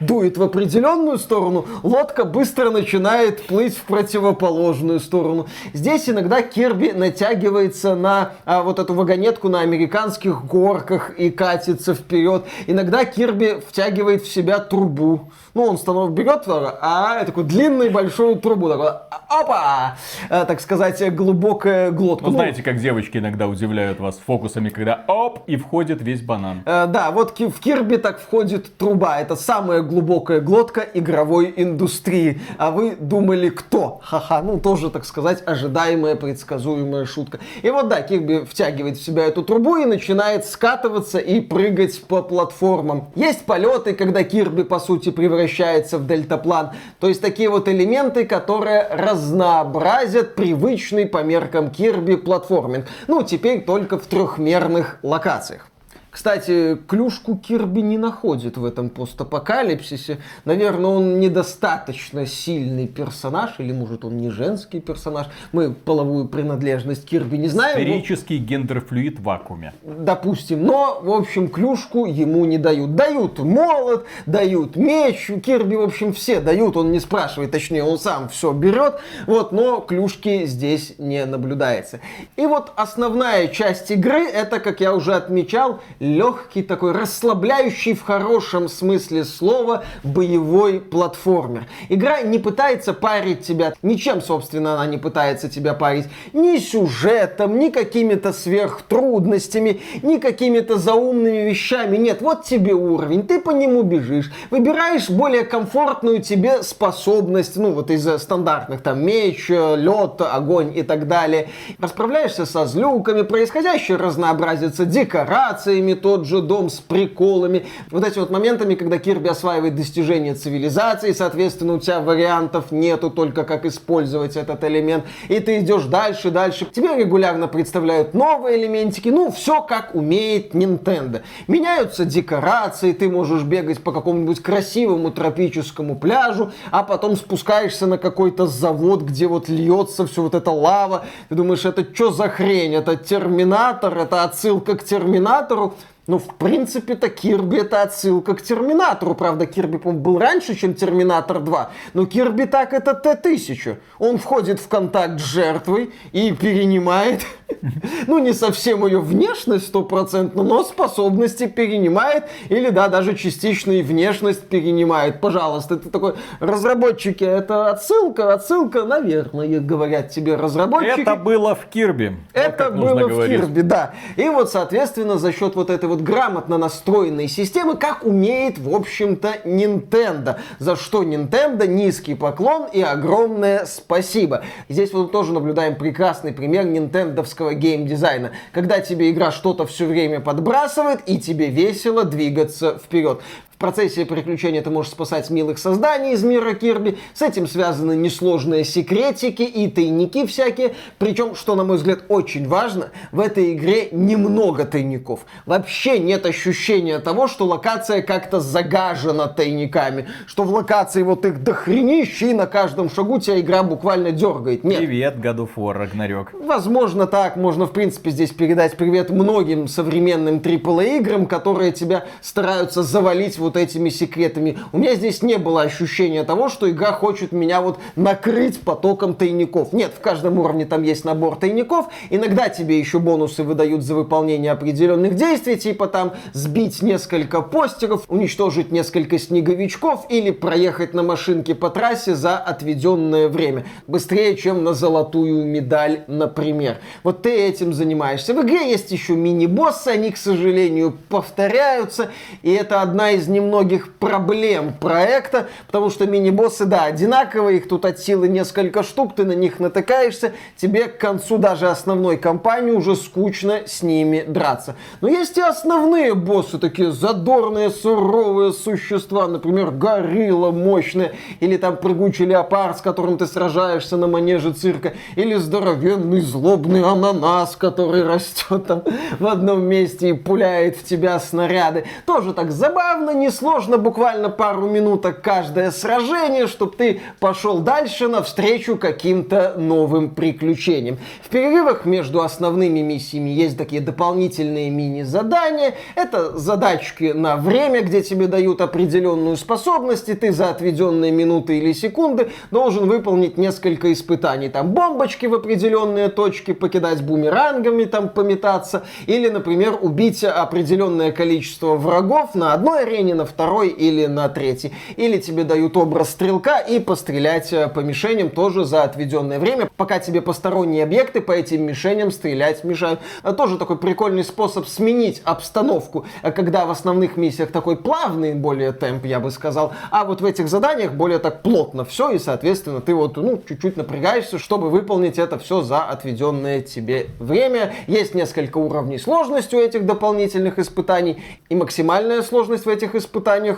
дует 0.01 0.37
в 0.37 0.43
определенную 0.43 1.19
сторону, 1.19 1.67
лодка 1.83 2.25
быстро 2.25 2.71
начинает 2.71 3.47
плыть 3.47 3.77
в 3.77 3.83
противоположную 3.83 5.01
сторону. 5.01 5.47
Здесь 5.73 6.09
иногда 6.09 6.43
Кирби 6.43 6.93
натягивается 6.93 7.95
на 7.95 8.33
а, 8.45 8.63
вот 8.63 8.79
эту 8.79 8.95
вагонетку 8.95 9.49
на 9.49 9.61
американских 9.61 10.45
горках 10.45 11.11
и 11.19 11.31
катится 11.31 11.95
вперед. 11.95 12.45
Иногда 12.67 13.05
Кирби 13.05 13.61
втягивает 13.67 14.23
в 14.23 14.33
себя 14.33 14.59
трубу. 14.59 15.31
Ну, 15.55 15.65
он 15.65 15.79
станов 15.79 16.13
берет, 16.13 16.43
а 16.47 17.25
такую 17.25 17.47
длинную 17.47 17.91
большую 17.91 18.37
трубу 18.37 18.69
было 18.77 19.09
опа, 19.29 19.97
э, 20.29 20.45
так 20.47 20.61
сказать, 20.61 21.15
глубокая 21.15 21.91
глотка. 21.91 22.27
Ну, 22.27 22.33
знаете, 22.33 22.63
как 22.63 22.79
девочки 22.79 23.19
иногда 23.19 23.49
удивляют 23.49 24.01
вас 24.01 24.21
фокусами, 24.25 24.69
когда 24.69 25.05
оп, 25.07 25.41
и 25.47 25.57
входит 25.57 26.03
весь 26.03 26.21
банан. 26.21 26.63
Э, 26.67 26.87
да, 26.87 27.11
вот 27.11 27.39
в 27.39 27.61
Кирби 27.61 27.97
так 27.97 28.21
входит 28.21 28.77
труба. 28.77 29.21
Это 29.21 29.37
самая 29.37 29.83
глубокая 29.83 30.41
глотка 30.41 30.87
игровой 30.95 31.53
индустрии. 31.57 32.41
А 32.59 32.71
вы 32.71 32.97
думали, 32.99 33.49
кто? 33.49 34.01
Ха-ха, 34.03 34.43
ну 34.43 34.59
тоже, 34.59 34.91
так 34.91 35.05
сказать, 35.05 35.43
ожидаемая, 35.47 36.17
предсказуемая 36.17 37.05
шутка. 37.07 37.39
И 37.63 37.71
вот 37.71 37.89
да, 37.89 38.03
Кирби 38.03 38.45
втягивает 38.45 38.99
в 38.99 39.05
себя 39.05 39.25
эту 39.25 39.43
трубу 39.43 39.77
и 39.77 39.85
начинает 39.85 40.45
скатываться 40.45 41.19
и 41.19 41.41
прыгать 41.41 42.03
по 42.05 42.23
платформам. 42.23 43.11
Есть 43.15 43.45
полеты, 43.45 43.95
когда 43.95 44.23
Кирби, 44.23 44.63
по 44.63 44.79
сути, 44.79 45.11
превращается 45.11 45.99
в 45.99 46.07
дельтаплан. 46.07 46.73
То 47.01 47.09
есть 47.09 47.21
такие 47.21 47.49
вот 47.49 47.69
элементы, 47.69 48.25
которые 48.25 48.62
разнообразят 48.65 50.35
привычный 50.35 51.07
по 51.07 51.23
меркам 51.23 51.71
Кирби 51.71 52.17
платформинг. 52.17 52.87
Ну, 53.09 53.23
теперь 53.23 53.65
только 53.65 53.99
в 53.99 54.07
трехмерных 54.07 54.99
локациях. 55.03 55.72
Кстати, 56.13 56.77
клюшку 56.87 57.39
Кирби 57.39 57.81
не 57.81 57.97
находит 57.97 58.59
в 58.59 58.67
этом 58.67 58.91
постапокалипсисе. 58.91 60.19
Наверное, 60.45 60.91
он 60.91 61.21
недостаточно 61.21 62.27
сильный 62.27 62.87
персонаж, 62.87 63.55
или 63.59 63.73
может 63.73 64.05
он 64.05 64.19
не 64.19 64.29
женский 64.29 64.81
персонаж. 64.81 65.29
Мы 65.53 65.73
половую 65.73 66.29
принадлежность 66.29 67.07
Кирби 67.07 67.37
не 67.39 67.49
знаем. 67.49 67.77
Сферический 67.77 68.39
но... 68.39 68.45
гендерфлюид 68.45 69.21
в 69.21 69.23
вакууме. 69.23 69.73
Допустим. 69.83 70.67
Но, 70.67 71.01
в 71.03 71.11
общем, 71.11 71.49
клюшку 71.49 72.05
ему 72.05 72.45
не 72.45 72.59
дают. 72.59 72.95
Дают 72.95 73.39
молот, 73.39 74.05
дают 74.27 74.77
меч. 74.77 75.31
Кирби, 75.43 75.77
в 75.77 75.83
общем, 75.83 76.13
все 76.13 76.41
дают. 76.41 76.77
Он 76.77 76.93
не 76.93 77.01
спрашивает, 77.01 77.53
точнее, 77.53 77.85
он 77.85 77.99
сам 77.99 78.29
все 78.29 78.53
берет. 78.53 79.01
Вот, 79.27 79.53
но 79.53 79.81
клюшки 79.81 80.45
здесь 80.45 80.95
не 80.99 81.25
наблюдается. 81.25 82.01
И 82.37 82.45
вот 82.45 82.71
основная 82.77 83.49
часть 83.49 83.91
игры, 83.91 84.27
это, 84.27 84.61
как 84.61 84.81
я 84.81 84.95
уже 84.95 85.15
отмечал, 85.15 85.81
легкий 86.03 86.63
такой, 86.63 86.93
расслабляющий 86.93 87.95
в 87.95 88.03
хорошем 88.03 88.69
смысле 88.69 89.25
слова 89.25 89.85
боевой 90.03 90.81
платформер. 90.81 91.67
Игра 91.89 92.23
не 92.23 92.41
пытается 92.41 92.93
парить 92.93 93.47
тебя, 93.47 93.73
ничем, 93.83 94.21
собственно, 94.21 94.75
она 94.75 94.87
не 94.87 94.99
пытается 94.99 95.49
тебя 95.49 95.75
парить, 95.75 96.07
ни 96.33 96.59
сюжетом, 96.59 97.57
ни 97.59 97.71
какими-то 97.71 98.33
сверхтрудностями, 98.33 99.81
ни 100.03 100.17
какими-то 100.19 100.77
заумными 100.77 101.49
вещами. 101.49 101.97
Нет, 101.97 102.21
вот 102.21 102.45
тебе 102.45 102.75
уровень, 102.75 103.25
ты 103.25 103.41
по 103.41 103.51
нему 103.51 103.83
бежишь, 103.83 104.33
выбираешь 104.51 105.09
более 105.09 105.45
комфортную 105.45 106.21
тебе 106.21 106.65
способность, 106.65 107.57
ну 107.57 107.73
вот 107.73 107.93
из 107.93 108.09
стандартных, 108.21 108.83
там, 108.83 109.05
меч, 109.05 109.49
лед, 109.49 110.21
огонь 110.21 110.77
и 110.77 110.83
так 110.83 111.07
далее. 111.07 111.51
Расправляешься 111.79 112.45
со 112.45 112.67
злюками, 112.67 113.23
происходящее 113.23 113.99
разнообразится 113.99 114.85
декорациями, 114.85 115.92
и 115.93 115.95
тот 115.95 116.27
же 116.27 116.43
дом 116.43 116.69
с 116.69 116.81
приколами. 116.81 117.67
Вот 117.91 118.05
эти 118.05 118.19
вот 118.19 118.31
моментами, 118.31 118.75
когда 118.75 118.99
Кирби 118.99 119.29
осваивает 119.29 119.77
достижения 119.77 120.35
цивилизации, 120.35 121.13
соответственно, 121.13 121.75
у 121.75 121.79
тебя 121.79 122.01
вариантов 122.01 122.73
нету 122.73 123.11
только 123.11 123.45
как 123.45 123.65
использовать 123.65 124.37
этот 124.37 124.65
элемент. 124.65 125.05
И 125.29 125.39
ты 125.41 125.61
идешь 125.61 125.85
дальше, 125.85 126.31
дальше. 126.31 126.67
Тебе 126.71 126.97
регулярно 126.97 127.49
представляют 127.49 128.15
новые 128.15 128.59
элементики. 128.59 129.09
Ну, 129.09 129.31
все 129.31 129.63
как 129.63 129.95
умеет 129.95 130.55
Nintendo. 130.55 131.23
Меняются 131.47 132.05
декорации, 132.05 132.93
ты 132.93 133.09
можешь 133.09 133.43
бегать 133.43 133.83
по 133.83 133.93
какому-нибудь 133.93 134.41
красивому 134.43 135.11
тропическому 135.11 135.97
пляжу, 135.97 136.53
а 136.71 136.83
потом 136.83 137.17
спускаешься 137.17 137.87
на 137.87 137.99
какой-то 137.99 138.47
завод, 138.47 139.03
где 139.03 139.27
вот 139.27 139.49
льется 139.49 140.07
все 140.07 140.23
вот 140.23 140.35
эта 140.35 140.51
лава. 140.51 141.05
Ты 141.29 141.35
думаешь, 141.35 141.65
это 141.65 141.87
что 141.95 142.11
за 142.11 142.29
хрень? 142.29 142.75
Это 142.75 142.97
Терминатор? 142.97 143.97
Это 143.97 144.25
отсылка 144.25 144.77
к 144.77 144.85
Терминатору? 144.85 145.75
Ну, 146.09 146.19
в 146.19 146.35
принципе-то 146.35 147.09
Кирби 147.09 147.59
это 147.59 147.83
отсылка 147.83 148.35
к 148.35 148.43
Терминатору. 148.43 149.15
Правда, 149.15 149.47
Кирби, 149.47 149.79
по 149.79 149.93
был 149.93 150.19
раньше, 150.19 150.57
чем 150.57 150.75
Терминатор 150.75 151.39
2. 151.39 151.71
Но 151.95 152.07
Кирби 152.07 152.45
так 152.45 152.73
это 152.73 152.95
Т-1000. 152.95 153.77
Он 154.01 154.19
входит 154.19 154.59
в 154.59 154.67
контакт 154.67 155.21
с 155.21 155.25
жертвой 155.25 155.93
и 156.11 156.33
перенимает, 156.33 157.25
ну, 158.09 158.19
не 158.19 158.33
совсем 158.33 158.85
ее 158.85 159.01
внешность 159.01 159.69
стопроцентно, 159.69 160.43
но 160.43 160.65
способности 160.65 161.47
перенимает. 161.47 162.25
Или, 162.49 162.71
да, 162.71 162.89
даже 162.89 163.15
частичную 163.15 163.85
внешность 163.85 164.43
перенимает. 164.49 165.21
Пожалуйста, 165.21 165.77
это 165.77 165.89
такой, 165.89 166.15
разработчики, 166.41 167.23
это 167.23 167.71
отсылка, 167.71 168.35
отсылка, 168.35 168.83
наверное, 168.83 169.61
говорят 169.61 170.11
тебе 170.11 170.35
разработчики. 170.35 171.03
Это 171.03 171.15
было 171.15 171.55
в 171.55 171.67
Кирби. 171.67 172.17
Это 172.33 172.71
вот 172.71 172.81
было 172.81 173.07
в 173.07 173.27
Кирби, 173.29 173.61
да. 173.61 173.95
И 174.17 174.29
вот, 174.29 174.51
соответственно, 174.51 175.17
за 175.17 175.31
счет 175.31 175.55
вот 175.55 175.71
этой 175.71 175.92
вот 175.93 176.01
грамотно 176.01 176.57
настроенной 176.57 177.29
системы, 177.29 177.77
как 177.77 178.05
умеет, 178.05 178.59
в 178.59 178.75
общем-то, 178.75 179.41
Nintendo. 179.45 180.39
За 180.59 180.75
что 180.75 181.03
Nintendo 181.03 181.67
низкий 181.67 182.15
поклон 182.15 182.67
и 182.73 182.81
огромное 182.81 183.67
спасибо. 183.67 184.43
Здесь 184.71 184.95
вот 184.95 185.13
тоже 185.13 185.35
наблюдаем 185.35 185.77
прекрасный 185.77 186.33
пример 186.33 186.65
нинтендовского 186.65 187.53
геймдизайна, 187.53 188.33
когда 188.53 188.81
тебе 188.81 189.11
игра 189.11 189.31
что-то 189.31 189.67
все 189.67 189.85
время 189.85 190.21
подбрасывает 190.21 191.01
и 191.05 191.19
тебе 191.19 191.49
весело 191.49 192.05
двигаться 192.05 192.81
вперед 192.83 193.21
процессе 193.63 194.05
приключения 194.05 194.61
ты 194.61 194.71
можешь 194.71 194.91
спасать 194.91 195.31
милых 195.31 195.57
созданий 195.57 196.15
из 196.15 196.25
мира 196.25 196.53
Кирби. 196.55 196.99
С 197.15 197.23
этим 197.23 197.47
связаны 197.47 197.95
несложные 197.95 198.65
секретики 198.65 199.43
и 199.43 199.69
тайники 199.69 200.27
всякие. 200.27 200.75
Причем, 200.99 201.37
что, 201.37 201.55
на 201.55 201.63
мой 201.63 201.77
взгляд, 201.77 202.01
очень 202.09 202.49
важно, 202.49 202.91
в 203.13 203.21
этой 203.21 203.55
игре 203.55 203.89
немного 203.93 204.65
тайников. 204.65 205.21
Вообще 205.47 206.01
нет 206.01 206.27
ощущения 206.27 206.99
того, 206.99 207.29
что 207.29 207.47
локация 207.47 208.03
как-то 208.03 208.41
загажена 208.41 209.29
тайниками. 209.29 210.09
Что 210.27 210.43
в 210.43 210.53
локации 210.53 211.05
вот 211.05 211.25
их 211.25 211.45
дохренище, 211.45 212.33
и 212.33 212.35
на 212.35 212.47
каждом 212.47 212.91
шагу 212.91 213.21
тебя 213.21 213.39
игра 213.39 213.63
буквально 213.63 214.11
дергает. 214.11 214.65
Нет. 214.65 214.79
Привет, 214.79 215.19
God 215.19 215.37
of 215.37 215.51
War, 215.55 215.75
Рагнарёк. 215.75 216.33
Возможно, 216.33 217.07
так. 217.07 217.37
Можно, 217.37 217.67
в 217.67 217.73
принципе, 217.73 218.11
здесь 218.11 218.31
передать 218.31 218.77
привет 218.77 219.11
многим 219.11 219.69
современным 219.69 220.39
AAA 220.39 220.99
играм, 220.99 221.27
которые 221.27 221.71
тебя 221.71 222.07
стараются 222.21 222.83
завалить 222.83 223.39
вот 223.39 223.52
вот 223.53 223.57
этими 223.63 223.91
секретами. 223.91 224.59
У 224.73 224.79
меня 224.79 224.95
здесь 224.95 225.23
не 225.23 225.37
было 225.37 225.63
ощущения 225.63 226.25
того, 226.25 226.49
что 226.49 226.71
игра 226.71 226.93
хочет 226.93 227.33
меня 227.33 227.61
вот 227.61 227.79
накрыть 227.97 228.61
потоком 228.61 229.15
тайников. 229.15 229.73
Нет, 229.75 229.93
в 229.95 230.01
каждом 230.01 230.39
уровне 230.39 230.65
там 230.65 230.83
есть 230.83 231.05
набор 231.05 231.37
тайников. 231.37 231.87
Иногда 232.09 232.49
тебе 232.49 232.79
еще 232.79 232.99
бонусы 232.99 233.43
выдают 233.43 233.83
за 233.83 233.95
выполнение 233.95 234.53
определенных 234.53 235.17
действий, 235.17 235.57
типа 235.57 235.87
там 235.87 236.13
сбить 236.33 236.81
несколько 236.81 237.43
постеров, 237.43 238.05
уничтожить 238.09 238.73
несколько 238.73 239.19
снеговичков 239.19 240.07
или 240.09 240.31
проехать 240.31 240.95
на 240.95 241.03
машинке 241.03 241.55
по 241.55 241.69
трассе 241.69 242.15
за 242.15 242.39
отведенное 242.39 243.29
время. 243.29 243.67
Быстрее, 243.87 244.37
чем 244.37 244.65
на 244.65 244.73
золотую 244.73 245.45
медаль, 245.45 246.05
например. 246.07 246.79
Вот 247.03 247.23
ты 247.23 247.35
этим 247.35 247.75
занимаешься. 247.75 248.33
В 248.33 248.41
игре 248.43 248.71
есть 248.71 248.91
еще 248.93 249.15
мини-боссы, 249.15 249.89
они, 249.89 250.11
к 250.11 250.17
сожалению, 250.17 250.97
повторяются. 251.11 252.11
И 252.43 252.51
это 252.51 252.81
одна 252.81 253.11
из 253.11 253.29
немногих 253.29 253.42
немногих 253.43 253.93
проблем 253.95 254.75
проекта, 254.75 255.49
потому 255.67 255.91
что 255.91 256.07
мини-боссы, 256.07 256.65
да, 256.65 256.85
одинаковые, 256.85 257.59
их 257.59 257.69
тут 257.69 257.85
от 257.85 257.99
силы 257.99 258.29
несколько 258.29 258.83
штук, 258.83 259.15
ты 259.15 259.25
на 259.25 259.33
них 259.33 259.61
натыкаешься, 259.61 260.33
тебе 260.57 260.85
к 260.85 260.99
концу 260.99 261.39
даже 261.39 261.69
основной 261.69 262.17
кампании 262.17 262.73
уже 262.73 262.97
скучно 262.97 263.63
с 263.67 263.83
ними 263.83 264.25
драться. 264.27 264.77
Но 265.01 265.09
есть 265.09 265.37
и 265.37 265.41
основные 265.41 266.15
боссы, 266.15 266.59
такие 266.59 266.93
задорные, 266.93 267.71
суровые 267.71 268.53
существа, 268.53 269.27
например, 269.29 269.71
горилла 269.71 270.51
мощная, 270.51 271.13
или 271.41 271.57
там 271.57 271.77
прыгучий 271.77 272.25
леопард, 272.25 272.79
с 272.79 272.81
которым 272.81 273.19
ты 273.19 273.27
сражаешься 273.27 273.97
на 273.97 274.07
манеже 274.07 274.53
цирка, 274.53 274.95
или 275.17 275.35
здоровенный 275.35 276.21
злобный 276.21 276.83
ананас, 276.83 277.57
который 277.57 278.05
растет 278.05 278.67
там 278.67 278.83
в 279.19 279.27
одном 279.27 279.63
месте 279.65 280.11
и 280.11 280.13
пуляет 280.13 280.77
в 280.77 280.85
тебя 280.85 281.19
снаряды. 281.19 281.85
Тоже 282.07 282.33
так 282.33 282.51
забавно, 282.53 283.13
несложно, 283.23 283.79
буквально 283.79 284.29
пару 284.29 284.69
минуток 284.69 285.23
каждое 285.23 285.71
сражение, 285.71 286.47
чтобы 286.47 286.77
ты 286.77 287.01
пошел 287.21 287.61
дальше 287.61 288.09
навстречу 288.09 288.77
каким-то 288.77 289.55
новым 289.57 290.11
приключениям. 290.11 290.99
В 291.23 291.29
перерывах 291.29 291.85
между 291.87 292.21
основными 292.23 292.81
миссиями 292.81 293.31
есть 293.31 293.57
такие 293.57 293.81
дополнительные 293.81 294.71
мини-задания. 294.71 295.75
Это 295.95 296.37
задачки 296.39 297.13
на 297.15 297.37
время, 297.37 297.83
где 297.83 298.03
тебе 298.03 298.27
дают 298.27 298.61
определенную 298.61 299.37
способность, 299.37 300.09
и 300.09 300.15
ты 300.15 300.33
за 300.33 300.51
отведенные 300.51 301.13
минуты 301.13 301.59
или 301.59 301.73
секунды 301.73 302.31
должен 302.51 302.89
выполнить 302.89 303.39
несколько 303.39 303.93
испытаний. 303.93 304.49
Там 304.49 304.73
бомбочки 304.73 305.27
в 305.27 305.35
определенные 305.35 306.09
точки 306.09 306.53
покидать 306.53 307.03
бумерангами, 307.03 307.85
там 307.85 308.09
пометаться, 308.09 308.85
или, 309.07 309.29
например, 309.29 309.79
убить 309.81 310.25
определенное 310.25 311.13
количество 311.13 311.75
врагов 311.77 312.35
на 312.35 312.53
одной 312.53 312.83
арене, 312.83 313.12
не 313.13 313.19
на 313.19 313.27
второй 313.27 313.69
или 313.69 314.07
на 314.07 314.29
третий. 314.29 314.73
Или 314.97 315.19
тебе 315.19 315.45
дают 315.45 315.77
образ 315.77 316.11
стрелка 316.11 316.59
и 316.59 316.79
пострелять 316.81 317.53
э, 317.53 317.69
по 317.69 317.81
мишеням 317.81 318.31
тоже 318.31 318.65
за 318.65 318.85
отведенное 318.85 319.39
время, 319.39 319.69
пока 319.77 319.99
тебе 319.99 320.23
посторонние 320.23 320.85
объекты 320.85 321.21
по 321.21 321.33
этим 321.33 321.67
мишеням 321.67 322.11
стрелять 322.11 322.65
мешают. 322.65 323.01
А 323.23 323.33
тоже 323.33 323.59
такой 323.59 323.77
прикольный 323.77 324.25
способ 324.25 324.67
сменить 324.67 325.21
обстановку, 325.25 326.07
э, 326.23 326.33
когда 326.33 326.65
в 326.65 326.71
основных 326.71 327.17
миссиях 327.17 327.53
такой 327.53 327.77
плавный 327.77 328.35
более 328.35 328.73
темп, 328.73 329.05
я 329.05 329.21
бы 329.21 329.31
сказал, 329.31 329.73
а 329.91 330.05
вот 330.05 330.23
в 330.23 330.25
этих 330.25 330.49
заданиях 330.49 330.93
более 330.93 331.19
так 331.19 331.43
плотно 331.43 331.85
все, 331.85 332.11
и, 332.11 332.19
соответственно, 332.19 332.81
ты 332.81 332.95
вот, 332.95 333.17
ну, 333.17 333.43
чуть-чуть 333.47 333.77
напрягаешься, 333.77 334.39
чтобы 334.39 334.71
выполнить 334.71 335.19
это 335.19 335.39
все 335.39 335.61
за 335.61 335.83
отведенное 335.83 336.63
тебе 336.63 337.09
время. 337.19 337.75
Есть 337.87 338.15
несколько 338.15 338.57
уровней 338.59 338.99
сложности 338.99 339.55
у 339.55 339.61
этих 339.61 339.85
дополнительных 339.85 340.59
испытаний, 340.59 341.23
и 341.51 341.55
максимальная 341.55 342.23
сложность 342.23 342.65
в 342.65 342.69
этих 342.69 342.95
испытаниях, 342.95 343.02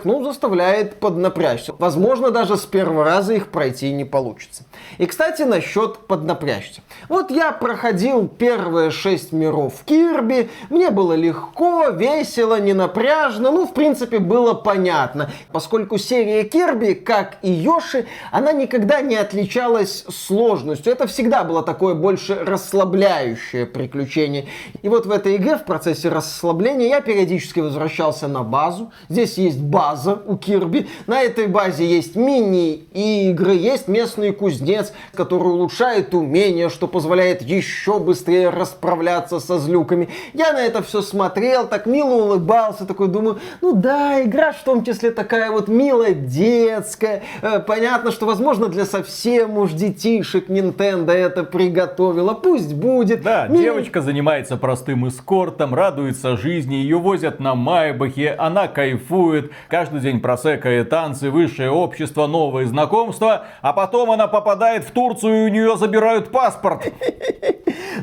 ну, 0.03 0.23
заставляет 0.23 0.99
поднапрячься. 0.99 1.73
Возможно, 1.79 2.31
даже 2.31 2.57
с 2.57 2.65
первого 2.65 3.03
раза 3.03 3.33
их 3.33 3.49
пройти 3.49 3.91
не 3.91 4.05
получится. 4.05 4.63
И, 4.97 5.05
кстати, 5.05 5.43
насчет 5.43 5.99
поднапрячься. 5.99 6.81
Вот 7.09 7.31
я 7.31 7.51
проходил 7.51 8.27
первые 8.27 8.91
шесть 8.91 9.31
миров 9.31 9.83
Кирби, 9.85 10.49
мне 10.69 10.89
было 10.89 11.13
легко, 11.13 11.89
весело, 11.89 12.59
не 12.59 12.73
напряжно, 12.73 13.51
ну, 13.51 13.65
в 13.65 13.73
принципе, 13.73 14.19
было 14.19 14.53
понятно, 14.53 15.31
поскольку 15.51 15.97
серия 15.97 16.43
Кирби, 16.43 16.93
как 16.93 17.37
и 17.41 17.51
Йоши, 17.51 18.05
она 18.31 18.51
никогда 18.51 19.01
не 19.01 19.15
отличалась 19.15 20.05
сложностью. 20.09 20.91
Это 20.91 21.07
всегда 21.07 21.43
было 21.43 21.63
такое 21.63 21.95
больше 21.95 22.35
расслабляющее 22.35 23.65
приключение. 23.65 24.47
И 24.81 24.89
вот 24.89 25.05
в 25.05 25.11
этой 25.11 25.35
игре 25.35 25.57
в 25.57 25.65
процессе 25.65 26.09
расслабления 26.09 26.87
я 26.87 27.01
периодически 27.01 27.59
возвращался 27.59 28.27
на 28.27 28.43
базу. 28.43 28.91
Здесь 29.09 29.34
есть 29.37 29.59
база 29.59 30.19
у 30.25 30.37
Кирби. 30.37 30.87
На 31.07 31.21
этой 31.21 31.47
базе 31.47 31.85
есть 31.85 32.15
мини-игры, 32.15 33.53
есть 33.53 33.87
местный 33.87 34.31
кузнец, 34.31 34.93
который 35.13 35.49
улучшает 35.49 36.13
умения, 36.13 36.69
что 36.69 36.87
позволяет 36.87 37.41
еще 37.41 37.99
быстрее 37.99 38.49
расправляться 38.49 39.39
со 39.39 39.57
злюками. 39.57 40.09
Я 40.33 40.53
на 40.53 40.59
это 40.59 40.81
все 40.83 41.01
смотрел, 41.01 41.67
так 41.67 41.85
мило 41.85 42.13
улыбался, 42.13 42.85
такой 42.85 43.07
думаю, 43.07 43.39
ну 43.61 43.73
да, 43.73 44.23
игра 44.23 44.51
в 44.51 44.63
том 44.63 44.83
числе 44.83 45.11
такая 45.11 45.51
вот 45.51 45.67
милая, 45.67 46.13
детская. 46.13 47.23
Э, 47.41 47.59
понятно, 47.59 48.11
что, 48.11 48.25
возможно, 48.25 48.67
для 48.67 48.85
совсем 48.85 49.57
уж 49.57 49.71
детишек 49.71 50.49
Nintendo 50.49 51.11
это 51.11 51.43
приготовила. 51.43 52.33
Пусть 52.33 52.73
будет. 52.73 53.21
Да, 53.21 53.47
Мил... 53.47 53.61
девочка 53.61 54.01
занимается 54.01 54.57
простым 54.57 55.07
эскортом, 55.07 55.73
радуется 55.73 56.37
жизни, 56.37 56.75
ее 56.75 56.97
возят 56.97 57.39
на 57.39 57.55
Майбахе, 57.55 58.31
она 58.37 58.67
кайфует, 58.67 59.24
каждый 59.67 60.01
день 60.01 60.19
просекает 60.19 60.89
танцы, 60.89 61.29
высшее 61.29 61.71
общество, 61.71 62.27
новые 62.27 62.67
знакомства, 62.67 63.45
а 63.61 63.73
потом 63.73 64.11
она 64.11 64.27
попадает 64.27 64.85
в 64.85 64.91
Турцию 64.91 65.43
и 65.43 65.49
у 65.49 65.53
нее 65.53 65.77
забирают 65.77 66.31
паспорт. 66.31 66.91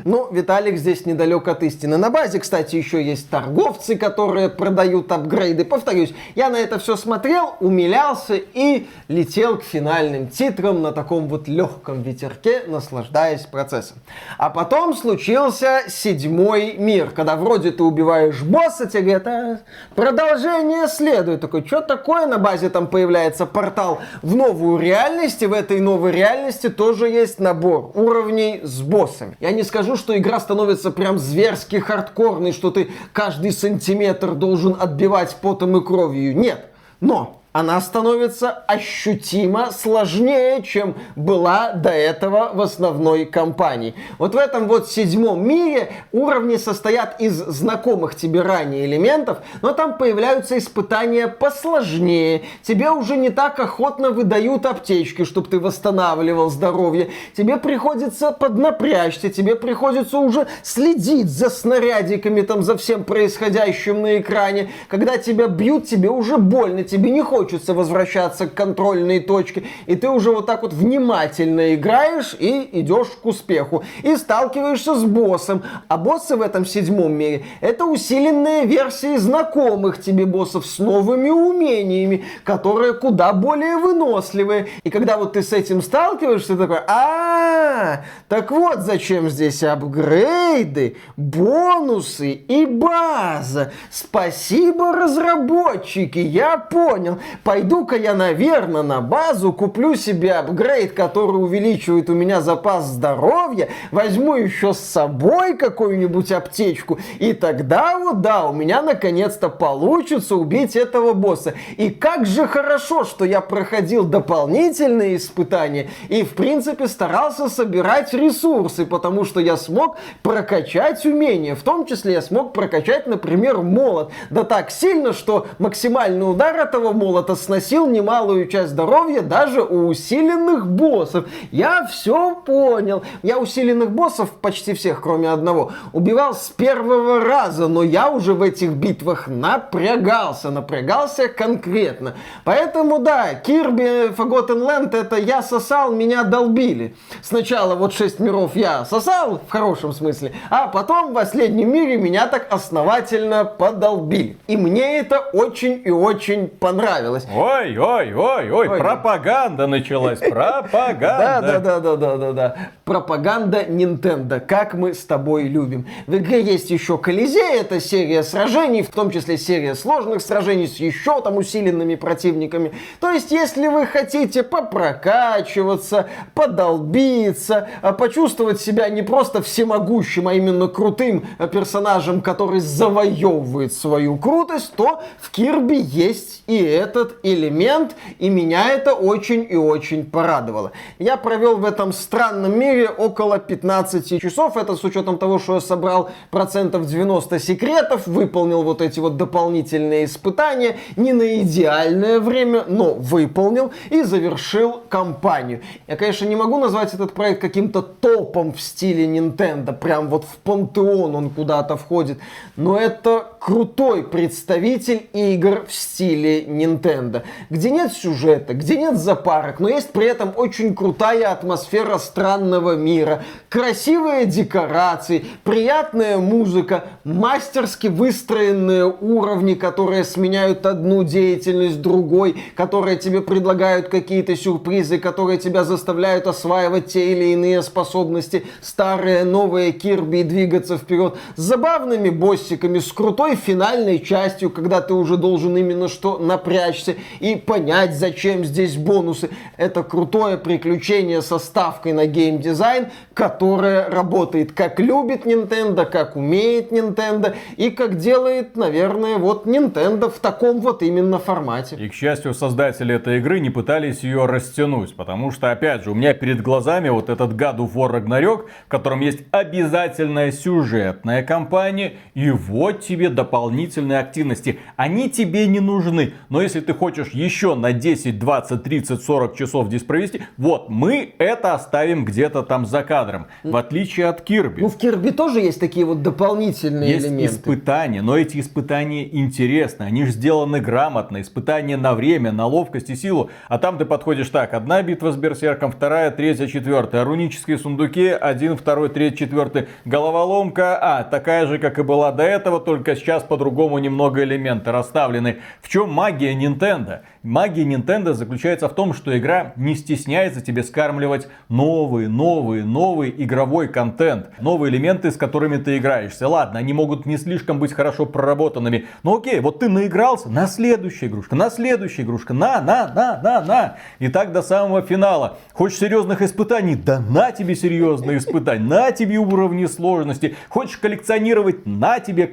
Ну, 0.05 0.27
Виталик 0.31 0.77
здесь 0.77 1.05
недалек 1.05 1.47
от 1.47 1.63
истины. 1.63 1.97
На 1.97 2.09
базе, 2.09 2.39
кстати, 2.39 2.75
еще 2.75 3.01
есть 3.01 3.29
торговцы, 3.29 3.95
которые 3.95 4.49
продают 4.49 5.11
апгрейды. 5.11 5.65
Повторюсь, 5.65 6.13
я 6.35 6.49
на 6.49 6.57
это 6.57 6.79
все 6.79 6.95
смотрел, 6.95 7.55
умилялся 7.59 8.35
и 8.35 8.87
летел 9.07 9.59
к 9.59 9.63
финальным 9.63 10.27
титрам 10.27 10.81
на 10.81 10.91
таком 10.91 11.27
вот 11.27 11.47
легком 11.47 12.01
ветерке, 12.01 12.63
наслаждаясь 12.67 13.41
процессом. 13.41 13.97
А 14.37 14.49
потом 14.49 14.93
случился 14.95 15.83
седьмой 15.87 16.75
мир, 16.77 17.11
когда 17.11 17.35
вроде 17.35 17.71
ты 17.71 17.83
убиваешь 17.83 18.41
босса, 18.41 18.87
тебе 18.87 19.19
говорят, 19.19 19.27
а, 19.27 19.59
продолжение 19.95 20.87
следует. 20.87 21.12
Такой, 21.21 21.65
что 21.65 21.81
такое 21.81 22.25
на 22.25 22.37
базе 22.37 22.69
там 22.69 22.87
появляется 22.87 23.45
портал 23.45 23.99
в 24.21 24.35
новую 24.35 24.79
реальность, 24.79 25.43
и 25.43 25.45
в 25.45 25.53
этой 25.53 25.79
новой 25.79 26.11
реальности 26.11 26.69
тоже 26.69 27.09
есть 27.09 27.39
набор 27.39 27.91
уровней 27.93 28.61
с 28.63 28.81
боссами. 28.81 29.37
Я 29.39 29.51
не 29.51 29.63
скажу, 29.63 29.95
что 29.95 30.17
игра 30.17 30.39
становится 30.39 30.89
прям 30.91 31.19
зверски 31.19 31.75
хардкорной, 31.77 32.51
что 32.51 32.71
ты 32.71 32.89
каждый 33.11 33.51
сантиметр 33.51 34.33
должен 34.33 34.75
отбивать 34.79 35.35
потом 35.41 35.77
и 35.77 35.85
кровью. 35.85 36.35
Нет. 36.35 36.65
Но 36.99 37.42
она 37.53 37.79
становится 37.81 38.49
ощутимо 38.49 39.71
сложнее, 39.71 40.63
чем 40.63 40.95
была 41.15 41.73
до 41.73 41.91
этого 41.91 42.49
в 42.51 42.59
основной 42.59 43.25
кампании. 43.25 43.93
Вот 44.17 44.33
в 44.33 44.37
этом 44.37 44.67
вот 44.67 44.89
седьмом 44.89 45.47
мире 45.47 45.91
уровни 46.11 46.55
состоят 46.57 47.21
из 47.21 47.33
знакомых 47.33 48.15
тебе 48.15 48.41
ранее 48.41 48.85
элементов, 48.85 49.37
но 49.61 49.71
там 49.73 49.99
появляются 49.99 50.57
испытания 50.57 51.27
посложнее. 51.27 52.41
Тебе 52.63 52.89
уже 52.89 53.17
не 53.17 53.29
так 53.29 53.59
охотно 53.59 54.09
выдают 54.09 54.65
аптечки, 54.65 55.23
чтобы 55.23 55.47
ты 55.47 55.59
восстанавливал 55.59 56.49
здоровье. 56.49 57.11
Тебе 57.37 57.57
приходится 57.57 58.31
поднапрячься, 58.31 59.29
тебе 59.29 59.55
приходится 59.55 60.17
уже 60.17 60.47
следить 60.63 61.29
за 61.29 61.51
снарядиками, 61.51 62.41
там, 62.41 62.63
за 62.63 62.77
всем 62.77 63.03
происходящим 63.03 64.01
на 64.01 64.17
экране. 64.19 64.71
Когда 64.87 65.19
тебя 65.19 65.47
бьют, 65.47 65.85
тебе 65.85 66.09
уже 66.09 66.37
больно, 66.37 66.83
тебе 66.83 67.11
не 67.11 67.21
хочется 67.21 67.42
хочется 67.43 67.73
возвращаться 67.73 68.47
к 68.47 68.53
контрольной 68.53 69.19
точке, 69.19 69.63
и 69.85 69.97
ты 69.97 70.09
уже 70.09 70.31
вот 70.31 70.45
так 70.45 70.61
вот 70.61 70.71
внимательно 70.71 71.75
играешь 71.75 72.33
и 72.39 72.69
идешь 72.71 73.09
к 73.21 73.25
успеху. 73.25 73.83
И 74.01 74.15
сталкиваешься 74.15 74.95
с 74.95 75.03
боссом. 75.03 75.63
А 75.89 75.97
боссы 75.97 76.37
в 76.37 76.41
этом 76.41 76.65
седьмом 76.65 77.11
мире 77.11 77.43
это 77.59 77.83
усиленные 77.85 78.65
версии 78.65 79.17
знакомых 79.17 80.01
тебе 80.01 80.25
боссов 80.25 80.65
с 80.65 80.79
новыми 80.79 81.29
умениями, 81.31 82.23
которые 82.45 82.93
куда 82.93 83.33
более 83.33 83.75
выносливые. 83.75 84.67
И 84.85 84.89
когда 84.89 85.17
вот 85.17 85.33
ты 85.33 85.43
с 85.43 85.51
этим 85.51 85.81
сталкиваешься, 85.81 86.53
ты 86.53 86.59
такой, 86.59 86.79
а, 86.87 88.03
так 88.29 88.51
вот 88.51 88.79
зачем 88.79 89.29
здесь 89.29 89.63
апгрейды, 89.63 90.95
бонусы 91.17 92.31
и 92.31 92.65
база. 92.65 93.73
Спасибо, 93.91 94.93
разработчики, 94.93 96.19
я 96.19 96.57
понял. 96.57 97.19
Пойду-ка 97.43 97.95
я, 97.95 98.13
наверное, 98.13 98.83
на 98.83 99.01
базу, 99.01 99.53
куплю 99.53 99.95
себе 99.95 100.33
апгрейд, 100.33 100.93
который 100.93 101.37
увеличивает 101.37 102.09
у 102.09 102.13
меня 102.13 102.41
запас 102.41 102.85
здоровья, 102.85 103.69
возьму 103.91 104.35
еще 104.35 104.73
с 104.73 104.79
собой 104.79 105.55
какую-нибудь 105.55 106.31
аптечку, 106.31 106.99
и 107.19 107.33
тогда 107.33 107.97
вот, 107.97 108.21
да, 108.21 108.45
у 108.45 108.53
меня 108.53 108.81
наконец-то 108.81 109.49
получится 109.49 110.35
убить 110.35 110.75
этого 110.75 111.13
босса. 111.13 111.53
И 111.77 111.89
как 111.89 112.25
же 112.25 112.47
хорошо, 112.47 113.05
что 113.05 113.25
я 113.25 113.41
проходил 113.41 114.03
дополнительные 114.03 115.15
испытания 115.15 115.89
и, 116.09 116.23
в 116.23 116.33
принципе, 116.33 116.87
старался 116.87 117.49
собирать 117.49 118.13
ресурсы, 118.13 118.85
потому 118.85 119.23
что 119.23 119.39
я 119.39 119.55
смог 119.55 119.97
прокачать 120.21 121.05
умения. 121.05 121.55
В 121.55 121.63
том 121.63 121.85
числе 121.85 122.13
я 122.13 122.21
смог 122.21 122.53
прокачать, 122.53 123.07
например, 123.07 123.59
молот. 123.59 124.11
Да 124.29 124.43
так 124.43 124.71
сильно, 124.71 125.13
что 125.13 125.47
максимальный 125.59 126.29
удар 126.29 126.55
этого 126.55 126.91
молота 126.91 127.22
золото 127.23 127.35
сносил 127.35 127.87
немалую 127.87 128.47
часть 128.47 128.71
здоровья 128.71 129.21
даже 129.21 129.61
у 129.61 129.87
усиленных 129.87 130.67
боссов. 130.67 131.25
Я 131.51 131.85
все 131.87 132.35
понял. 132.35 133.03
Я 133.23 133.37
усиленных 133.37 133.91
боссов, 133.91 134.31
почти 134.31 134.73
всех, 134.73 135.01
кроме 135.01 135.29
одного, 135.29 135.71
убивал 135.93 136.33
с 136.33 136.49
первого 136.49 137.21
раза, 137.21 137.67
но 137.67 137.83
я 137.83 138.09
уже 138.09 138.33
в 138.33 138.41
этих 138.41 138.71
битвах 138.71 139.27
напрягался, 139.27 140.51
напрягался 140.51 141.27
конкретно. 141.29 142.13
Поэтому, 142.43 142.99
да, 142.99 143.33
Kirby 143.33 144.15
Forgotten 144.15 144.61
Land 144.61 144.95
это 144.95 145.15
я 145.15 145.41
сосал, 145.41 145.91
меня 145.91 146.23
долбили. 146.23 146.95
Сначала 147.21 147.75
вот 147.75 147.93
шесть 147.93 148.19
миров 148.19 148.55
я 148.55 148.85
сосал, 148.85 149.39
в 149.47 149.51
хорошем 149.51 149.93
смысле, 149.93 150.33
а 150.49 150.67
потом 150.67 151.11
в 151.11 151.13
последнем 151.13 151.71
мире 151.71 151.97
меня 151.97 152.27
так 152.27 152.47
основательно 152.49 153.45
подолбили. 153.45 154.37
И 154.47 154.57
мне 154.57 154.99
это 154.99 155.19
очень 155.19 155.81
и 155.85 155.91
очень 155.91 156.47
понравилось 156.47 157.12
понравилось. 157.13 157.27
Ой, 157.33 157.77
ой, 157.77 158.13
ой, 158.13 158.51
ой, 158.51 158.67
ой. 158.67 158.79
пропаганда 158.79 159.67
началась, 159.67 160.19
пропаганда. 160.29 161.41
Да, 161.41 161.41
да, 161.41 161.59
да, 161.59 161.79
да, 161.79 161.95
да, 161.95 162.17
да, 162.17 162.31
да. 162.31 162.55
Пропаганда 162.85 163.63
Nintendo, 163.63 164.39
как 164.39 164.73
мы 164.73 164.93
с 164.93 165.05
тобой 165.05 165.43
любим. 165.43 165.87
В 166.07 166.15
игре 166.15 166.41
есть 166.41 166.69
еще 166.69 166.97
Колизей, 166.97 167.59
это 167.59 167.79
серия 167.79 168.23
сражений, 168.23 168.81
в 168.83 168.89
том 168.89 169.11
числе 169.11 169.37
серия 169.37 169.75
сложных 169.75 170.21
сражений 170.21 170.67
с 170.67 170.77
еще 170.77 171.21
там 171.21 171.37
усиленными 171.37 171.95
противниками. 171.95 172.73
То 172.99 173.09
есть, 173.09 173.31
если 173.31 173.67
вы 173.67 173.85
хотите 173.85 174.43
попрокачиваться, 174.43 176.07
подолбиться, 176.33 177.69
а 177.81 177.93
почувствовать 177.93 178.59
себя 178.59 178.89
не 178.89 179.01
просто 179.01 179.41
всемогущим, 179.41 180.27
а 180.27 180.33
именно 180.33 180.67
крутым 180.67 181.25
персонажем, 181.51 182.21
который 182.21 182.59
завоевывает 182.59 183.73
свою 183.73 184.17
крутость, 184.17 184.73
то 184.75 185.01
в 185.19 185.31
Кирби 185.31 185.77
есть 185.77 186.43
и 186.47 186.57
это 186.57 187.02
этот 187.03 187.17
элемент, 187.23 187.95
и 188.19 188.29
меня 188.29 188.69
это 188.69 188.93
очень 188.93 189.45
и 189.49 189.55
очень 189.55 190.05
порадовало. 190.05 190.71
Я 190.99 191.17
провел 191.17 191.57
в 191.57 191.65
этом 191.65 191.93
странном 191.93 192.57
мире 192.57 192.89
около 192.89 193.39
15 193.39 194.21
часов, 194.21 194.57
это 194.57 194.75
с 194.75 194.83
учетом 194.83 195.17
того, 195.17 195.39
что 195.39 195.55
я 195.55 195.61
собрал 195.61 196.09
процентов 196.31 196.85
90 196.87 197.39
секретов, 197.39 198.07
выполнил 198.07 198.63
вот 198.63 198.81
эти 198.81 198.99
вот 198.99 199.17
дополнительные 199.17 200.05
испытания, 200.05 200.77
не 200.95 201.13
на 201.13 201.41
идеальное 201.41 202.19
время, 202.19 202.63
но 202.67 202.93
выполнил 202.93 203.71
и 203.89 204.03
завершил 204.03 204.81
кампанию. 204.89 205.61
Я, 205.87 205.95
конечно, 205.95 206.25
не 206.25 206.35
могу 206.35 206.57
назвать 206.57 206.93
этот 206.93 207.13
проект 207.13 207.41
каким-то 207.41 207.81
топом 207.81 208.53
в 208.53 208.61
стиле 208.61 209.05
Nintendo, 209.05 209.73
прям 209.73 210.09
вот 210.09 210.25
в 210.25 210.37
пантеон 210.37 211.15
он 211.15 211.29
куда-то 211.29 211.77
входит, 211.77 212.19
но 212.55 212.77
это 212.77 213.32
крутой 213.43 214.03
представитель 214.03 215.09
игр 215.11 215.65
в 215.67 215.73
стиле 215.73 216.43
Nintendo, 216.45 217.23
где 217.49 217.71
нет 217.71 217.91
сюжета, 217.91 218.53
где 218.53 218.77
нет 218.77 218.97
запарок, 218.97 219.59
но 219.59 219.67
есть 219.67 219.89
при 219.89 220.05
этом 220.05 220.31
очень 220.37 220.73
крутая 220.73 221.29
атмосфера 221.29 221.97
странного 221.97 222.77
мира, 222.77 223.23
красивые 223.49 224.27
декорации, 224.27 225.25
приятная 225.43 226.19
музыка, 226.19 226.85
мастерски 227.03 227.87
выстроенные 227.87 228.85
уровни, 228.85 229.55
которые 229.55 230.05
сменяют 230.05 230.65
одну 230.65 231.03
деятельность 231.03 231.81
другой, 231.81 232.41
которые 232.55 232.95
тебе 232.95 233.19
предлагают 233.19 233.89
какие-то 233.89 234.37
сюрпризы, 234.37 234.99
которые 234.99 235.37
тебя 235.37 235.65
заставляют 235.65 236.27
осваивать 236.27 236.93
те 236.93 237.11
или 237.11 237.33
иные 237.33 237.61
способности, 237.61 238.45
старые, 238.61 239.25
новые 239.25 239.73
Кирби 239.73 240.19
и 240.19 240.23
двигаться 240.23 240.77
вперед, 240.77 241.15
с 241.35 241.41
забавными 241.41 242.09
боссиками, 242.09 242.79
с 242.79 242.93
крутой 242.93 243.32
финальной 243.35 243.99
частью, 243.99 244.49
когда 244.49 244.81
ты 244.81 244.93
уже 244.93 245.17
должен 245.17 245.55
именно 245.57 245.87
что 245.87 246.17
напрячься 246.17 246.95
и 247.19 247.35
понять, 247.35 247.95
зачем 247.95 248.45
здесь 248.45 248.75
бонусы. 248.75 249.29
Это 249.57 249.83
крутое 249.83 250.37
приключение 250.37 251.21
со 251.21 251.39
ставкой 251.39 251.93
на 251.93 252.05
геймдизайн, 252.05 252.87
которое 253.13 253.89
работает 253.89 254.51
как 254.51 254.79
любит 254.79 255.25
Nintendo, 255.25 255.85
как 255.85 256.15
умеет 256.15 256.71
Nintendo 256.71 257.35
и 257.57 257.69
как 257.69 257.97
делает, 257.97 258.55
наверное, 258.55 259.17
вот 259.17 259.45
Nintendo 259.45 260.09
в 260.09 260.19
таком 260.19 260.59
вот 260.59 260.81
именно 260.83 261.19
формате. 261.19 261.75
И, 261.77 261.89
к 261.89 261.93
счастью, 261.93 262.33
создатели 262.33 262.95
этой 262.95 263.17
игры 263.17 263.39
не 263.39 263.49
пытались 263.49 264.03
ее 264.03 264.25
растянуть, 264.25 264.95
потому 264.95 265.31
что, 265.31 265.51
опять 265.51 265.83
же, 265.83 265.91
у 265.91 265.95
меня 265.95 266.13
перед 266.13 266.41
глазами 266.41 266.89
вот 266.89 267.09
этот 267.09 267.33
God 267.33 267.57
of 267.57 267.73
War 267.73 267.93
в 268.03 268.67
котором 268.67 269.01
есть 269.01 269.19
обязательная 269.31 270.31
сюжетная 270.31 271.23
кампания, 271.23 271.93
и 272.13 272.31
вот 272.31 272.81
тебе 272.81 273.09
дополнительные 273.23 273.99
активности. 273.99 274.59
Они 274.75 275.09
тебе 275.09 275.47
не 275.47 275.61
нужны, 275.61 276.13
но 276.29 276.41
если 276.41 276.59
ты 276.59 276.73
хочешь 276.73 277.09
еще 277.09 277.55
на 277.55 277.71
10, 277.71 278.19
20, 278.19 278.63
30, 278.63 279.01
40 279.01 279.35
часов 279.35 279.67
здесь 279.67 279.83
провести, 279.83 280.21
вот 280.37 280.69
мы 280.69 281.13
это 281.17 281.53
оставим 281.53 282.03
где-то 282.05 282.43
там 282.43 282.65
за 282.65 282.83
кадром, 282.83 283.27
в 283.43 283.55
отличие 283.55 284.07
от 284.07 284.21
Кирби. 284.21 284.61
Ну, 284.61 284.67
в 284.67 284.77
Кирби 284.77 285.11
тоже 285.11 285.39
есть 285.39 285.59
такие 285.59 285.85
вот 285.85 286.01
дополнительные 286.01 286.91
есть 286.91 287.07
элементы. 287.07 287.33
испытания, 287.33 288.01
но 288.01 288.17
эти 288.17 288.39
испытания 288.39 289.07
интересны, 289.09 289.83
они 289.83 290.05
же 290.05 290.11
сделаны 290.11 290.59
грамотно, 290.59 291.21
испытания 291.21 291.77
на 291.77 291.93
время, 291.93 292.31
на 292.31 292.45
ловкость 292.45 292.89
и 292.89 292.95
силу, 292.95 293.29
а 293.47 293.57
там 293.57 293.77
ты 293.77 293.85
подходишь 293.85 294.29
так, 294.29 294.53
одна 294.53 294.81
битва 294.83 295.11
с 295.11 295.15
берсерком, 295.15 295.71
вторая, 295.71 296.11
третья, 296.11 296.47
четвертая, 296.47 297.05
рунические 297.05 297.57
сундуки, 297.57 298.07
один, 298.07 298.57
второй, 298.57 298.89
третий, 298.89 299.19
четвертый, 299.19 299.67
головоломка, 299.85 300.77
а, 300.81 301.03
такая 301.03 301.47
же, 301.47 301.57
как 301.57 301.79
и 301.79 301.83
была 301.83 302.11
до 302.11 302.23
этого, 302.23 302.59
только 302.59 302.95
сейчас 302.95 303.12
по-другому 303.21 303.77
немного 303.77 304.23
элементы 304.23 304.71
расставлены. 304.71 305.37
В 305.61 305.69
чем 305.69 305.91
магия 305.91 306.33
Nintendo? 306.33 307.01
Магия 307.21 307.63
Nintendo 307.63 308.13
заключается 308.13 308.67
в 308.67 308.73
том, 308.73 308.93
что 308.93 309.15
игра 309.15 309.53
не 309.55 309.75
стесняется 309.75 310.41
тебе 310.41 310.63
скармливать 310.63 311.27
новый, 311.49 312.07
новый, 312.07 312.63
новый 312.63 313.13
игровой 313.15 313.67
контент. 313.67 314.31
Новые 314.39 314.71
элементы, 314.71 315.11
с 315.11 315.17
которыми 315.17 315.57
ты 315.57 315.77
играешься. 315.77 316.27
Ладно, 316.27 316.59
они 316.59 316.73
могут 316.73 317.05
не 317.05 317.17
слишком 317.17 317.59
быть 317.59 317.73
хорошо 317.73 318.05
проработанными. 318.05 318.87
Но 319.03 319.17
окей, 319.17 319.39
вот 319.39 319.59
ты 319.59 319.69
наигрался, 319.69 320.29
на 320.29 320.47
следующая 320.47 321.07
игрушка, 321.07 321.35
на 321.35 321.49
следующая 321.49 322.01
игрушка, 322.01 322.33
на, 322.33 322.61
на, 322.61 322.87
на, 322.87 323.21
на, 323.21 323.41
на. 323.41 323.77
И 323.99 324.07
так 324.07 324.31
до 324.31 324.41
самого 324.41 324.81
финала. 324.81 325.37
Хочешь 325.53 325.77
серьезных 325.77 326.21
испытаний? 326.21 326.75
Да 326.75 326.99
на 326.99 327.31
тебе 327.31 327.55
серьезные 327.55 328.17
испытания, 328.17 328.63
на 328.63 328.91
тебе 328.91 329.17
уровни 329.17 329.65
сложности. 329.65 330.35
Хочешь 330.49 330.77
коллекционировать? 330.77 331.65
На 331.65 331.99
тебе 331.99 332.27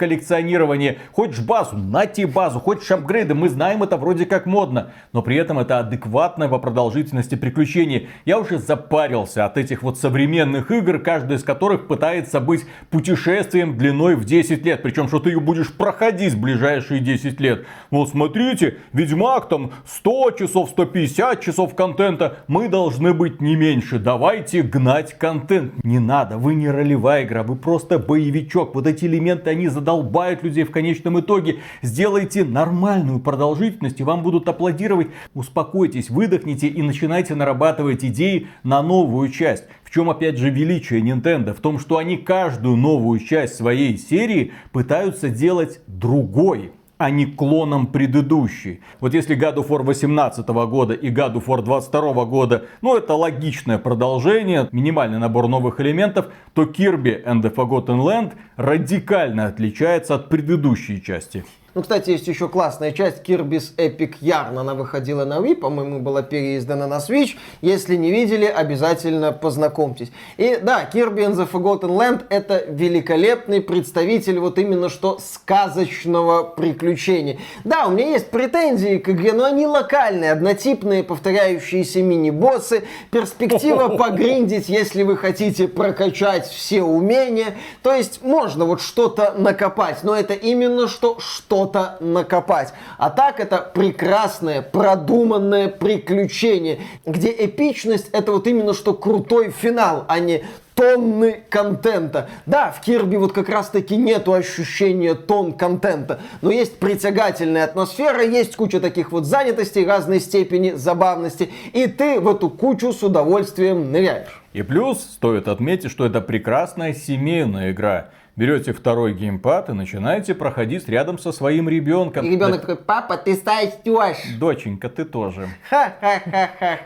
коллекционирование. 0.70 0.98
Хочешь 1.12 1.40
базу? 1.40 1.76
На 1.76 2.06
тебе 2.06 2.26
базу. 2.26 2.61
Хочешь 2.61 2.90
апгрейды? 2.90 3.35
Мы 3.35 3.48
знаем 3.48 3.83
это 3.83 3.96
вроде 3.96 4.26
как 4.26 4.46
модно 4.46 4.92
но 5.12 5.22
при 5.22 5.37
этом 5.37 5.59
это 5.59 5.78
адекватное 5.78 6.48
по 6.48 6.59
продолжительности 6.59 7.35
приключение. 7.35 8.09
Я 8.24 8.38
уже 8.38 8.59
запарился 8.59 9.44
от 9.44 9.56
этих 9.56 9.83
вот 9.83 9.98
современных 9.98 10.70
игр, 10.70 10.98
каждая 10.98 11.38
из 11.38 11.44
которых 11.44 11.87
пытается 11.87 12.40
быть 12.40 12.64
путешествием 12.90 13.76
длиной 13.76 14.14
в 14.14 14.24
10 14.24 14.64
лет. 14.64 14.83
Причем, 14.83 15.09
что 15.09 15.18
ты 15.18 15.30
ее 15.30 15.40
будешь 15.40 15.72
проходить 15.72 16.35
в 16.35 16.40
ближайшие 16.40 17.00
10 17.00 17.40
лет. 17.40 17.66
Вот 17.90 18.11
смотрите, 18.11 18.78
Ведьмак 18.92 19.48
там 19.48 19.72
100 19.87 20.30
часов, 20.33 20.70
150 20.70 21.40
часов 21.40 21.74
контента. 21.74 22.38
Мы 22.46 22.68
должны 22.68 23.12
быть 23.12 23.40
не 23.40 23.56
меньше. 23.56 23.98
Давайте 23.98 24.62
гнать 24.62 25.18
контент. 25.18 25.72
Не 25.85 25.98
надо, 25.98 26.38
вы 26.38 26.54
не 26.54 26.68
ролевая 26.68 27.24
игра, 27.24 27.42
вы 27.42 27.56
просто 27.56 27.98
боевичок. 27.98 28.74
Вот 28.74 28.87
эти 28.87 29.06
элементы, 29.06 29.50
они 29.50 29.68
задолбают 29.68 30.42
людей 30.42 30.49
в 30.58 30.70
конечном 30.70 31.20
итоге. 31.20 31.60
Сделайте 31.82 32.44
нормальную 32.44 33.20
продолжительность, 33.20 34.00
и 34.00 34.04
вам 34.04 34.22
будут 34.22 34.48
аплодировать, 34.48 35.08
успокойтесь, 35.34 36.10
выдохните 36.10 36.68
и 36.68 36.82
начинайте 36.82 37.34
нарабатывать 37.34 38.04
идеи 38.04 38.48
на 38.62 38.82
новую 38.82 39.30
часть. 39.30 39.64
В 39.84 39.90
чем 39.90 40.10
опять 40.10 40.38
же 40.38 40.50
величие 40.50 41.00
Nintendo? 41.00 41.54
В 41.54 41.60
том, 41.60 41.78
что 41.78 41.98
они 41.98 42.16
каждую 42.16 42.76
новую 42.76 43.20
часть 43.20 43.54
своей 43.54 43.96
серии 43.96 44.52
пытаются 44.72 45.28
делать 45.28 45.80
другой 45.86 46.72
а 47.00 47.08
не 47.08 47.24
клоном 47.24 47.86
предыдущей. 47.86 48.82
Вот 49.00 49.14
если 49.14 49.34
God 49.34 49.54
of 49.54 49.68
War 49.68 49.82
18 49.82 50.46
года 50.46 50.92
и 50.92 51.10
God 51.10 51.36
of 51.36 51.46
War 51.46 51.62
22 51.62 52.26
года, 52.26 52.66
ну 52.82 52.94
это 52.94 53.14
логичное 53.14 53.78
продолжение, 53.78 54.68
минимальный 54.70 55.18
набор 55.18 55.48
новых 55.48 55.80
элементов, 55.80 56.26
то 56.52 56.64
Kirby 56.64 57.24
and 57.24 57.40
the 57.40 57.54
Forgotten 57.54 58.02
Land 58.02 58.32
радикально 58.56 59.46
отличается 59.46 60.16
от 60.16 60.28
предыдущей 60.28 61.02
части. 61.02 61.42
Ну, 61.74 61.83
кстати, 61.83 62.11
есть 62.11 62.26
еще 62.26 62.48
классная 62.48 62.90
часть 62.90 63.22
Kirby's 63.22 63.76
Epic 63.76 64.16
Yarn. 64.20 64.59
Она 64.59 64.74
выходила 64.74 65.24
на 65.24 65.38
Wii, 65.38 65.54
по-моему, 65.54 66.00
была 66.00 66.22
переиздана 66.22 66.88
на 66.88 66.98
Switch. 66.98 67.37
Если 67.61 67.94
не 67.94 68.11
видели, 68.11 68.44
обязательно 68.44 69.30
познакомьтесь. 69.30 70.11
И 70.37 70.59
да, 70.61 70.88
Kirby 70.92 71.28
and 71.28 71.37
the 71.37 71.48
Forgotten 71.48 71.96
Land 71.96 72.24
это 72.28 72.64
великолепный 72.66 73.61
представитель 73.61 74.40
вот 74.40 74.59
именно 74.59 74.88
что 74.88 75.18
сказочного 75.20 76.42
приключения. 76.42 77.38
Да, 77.62 77.87
у 77.87 77.92
меня 77.92 78.09
есть 78.11 78.30
претензии 78.30 78.98
к 78.98 79.09
игре, 79.09 79.33
но 79.33 79.44
они 79.44 79.68
локальные, 79.68 80.33
однотипные, 80.33 81.04
повторяющиеся 81.04 82.02
мини-боссы, 82.02 82.83
перспектива 83.12 83.88
погриндить, 83.96 84.68
если 84.68 85.04
вы 85.04 85.16
хотите 85.16 85.68
прокачать 85.68 86.48
все 86.48 86.83
умения. 86.83 87.54
То 87.83 87.94
есть 87.94 88.22
можно 88.24 88.64
вот 88.64 88.80
что-то 88.80 89.35
накопать, 89.38 90.02
но 90.02 90.16
это 90.16 90.35
именно 90.35 90.88
что 90.88 91.20
что 91.20 91.60
что-то 91.61 91.99
накопать. 92.01 92.73
А 92.96 93.11
так 93.11 93.38
это 93.38 93.59
прекрасное, 93.59 94.62
продуманное 94.62 95.68
приключение, 95.68 96.81
где 97.05 97.31
эпичность 97.31 98.09
это 98.12 98.33
вот 98.33 98.46
именно 98.46 98.73
что 98.73 98.94
крутой 98.94 99.51
финал, 99.51 100.07
а 100.09 100.20
не 100.20 100.42
тонны 100.75 101.42
контента. 101.51 102.31
Да, 102.46 102.70
в 102.70 102.81
Кирби 102.81 103.16
вот 103.16 103.33
как 103.33 103.51
раз 103.51 103.68
таки 103.68 103.96
нету 103.96 104.33
ощущения 104.33 105.14
тон 105.14 105.53
контента, 105.53 106.20
но 106.40 106.51
есть 106.51 106.79
притягательная 106.79 107.64
атмосфера, 107.64 108.25
есть 108.25 108.57
куча 108.57 108.81
таких 108.81 109.12
вот 109.12 109.27
занятостей 109.27 109.85
разной 109.85 110.20
степени 110.20 110.70
забавности, 110.70 111.51
и 111.75 111.87
ты 111.87 112.20
в 112.20 112.29
эту 112.29 112.49
кучу 112.49 112.94
с 112.94 113.03
удовольствием 113.03 113.92
ныряешь. 113.92 114.42
И 114.55 114.62
плюс 114.62 115.01
стоит 115.01 115.46
отметить, 115.49 115.90
что 115.90 116.07
это 116.07 116.23
прекрасная 116.23 116.94
семейная 116.94 117.73
игра 117.73 118.09
берете 118.40 118.72
второй 118.72 119.12
геймпад 119.12 119.68
и 119.68 119.72
начинаете 119.72 120.35
проходить 120.35 120.88
рядом 120.88 121.18
со 121.18 121.31
своим 121.31 121.68
ребенком. 121.68 122.24
И 122.24 122.31
ребенок 122.31 122.53
да... 122.53 122.59
такой, 122.61 122.76
папа, 122.76 123.18
ты 123.18 123.37
сойдешь. 123.37 124.38
Доченька, 124.38 124.88
ты 124.88 125.05
тоже. 125.05 125.46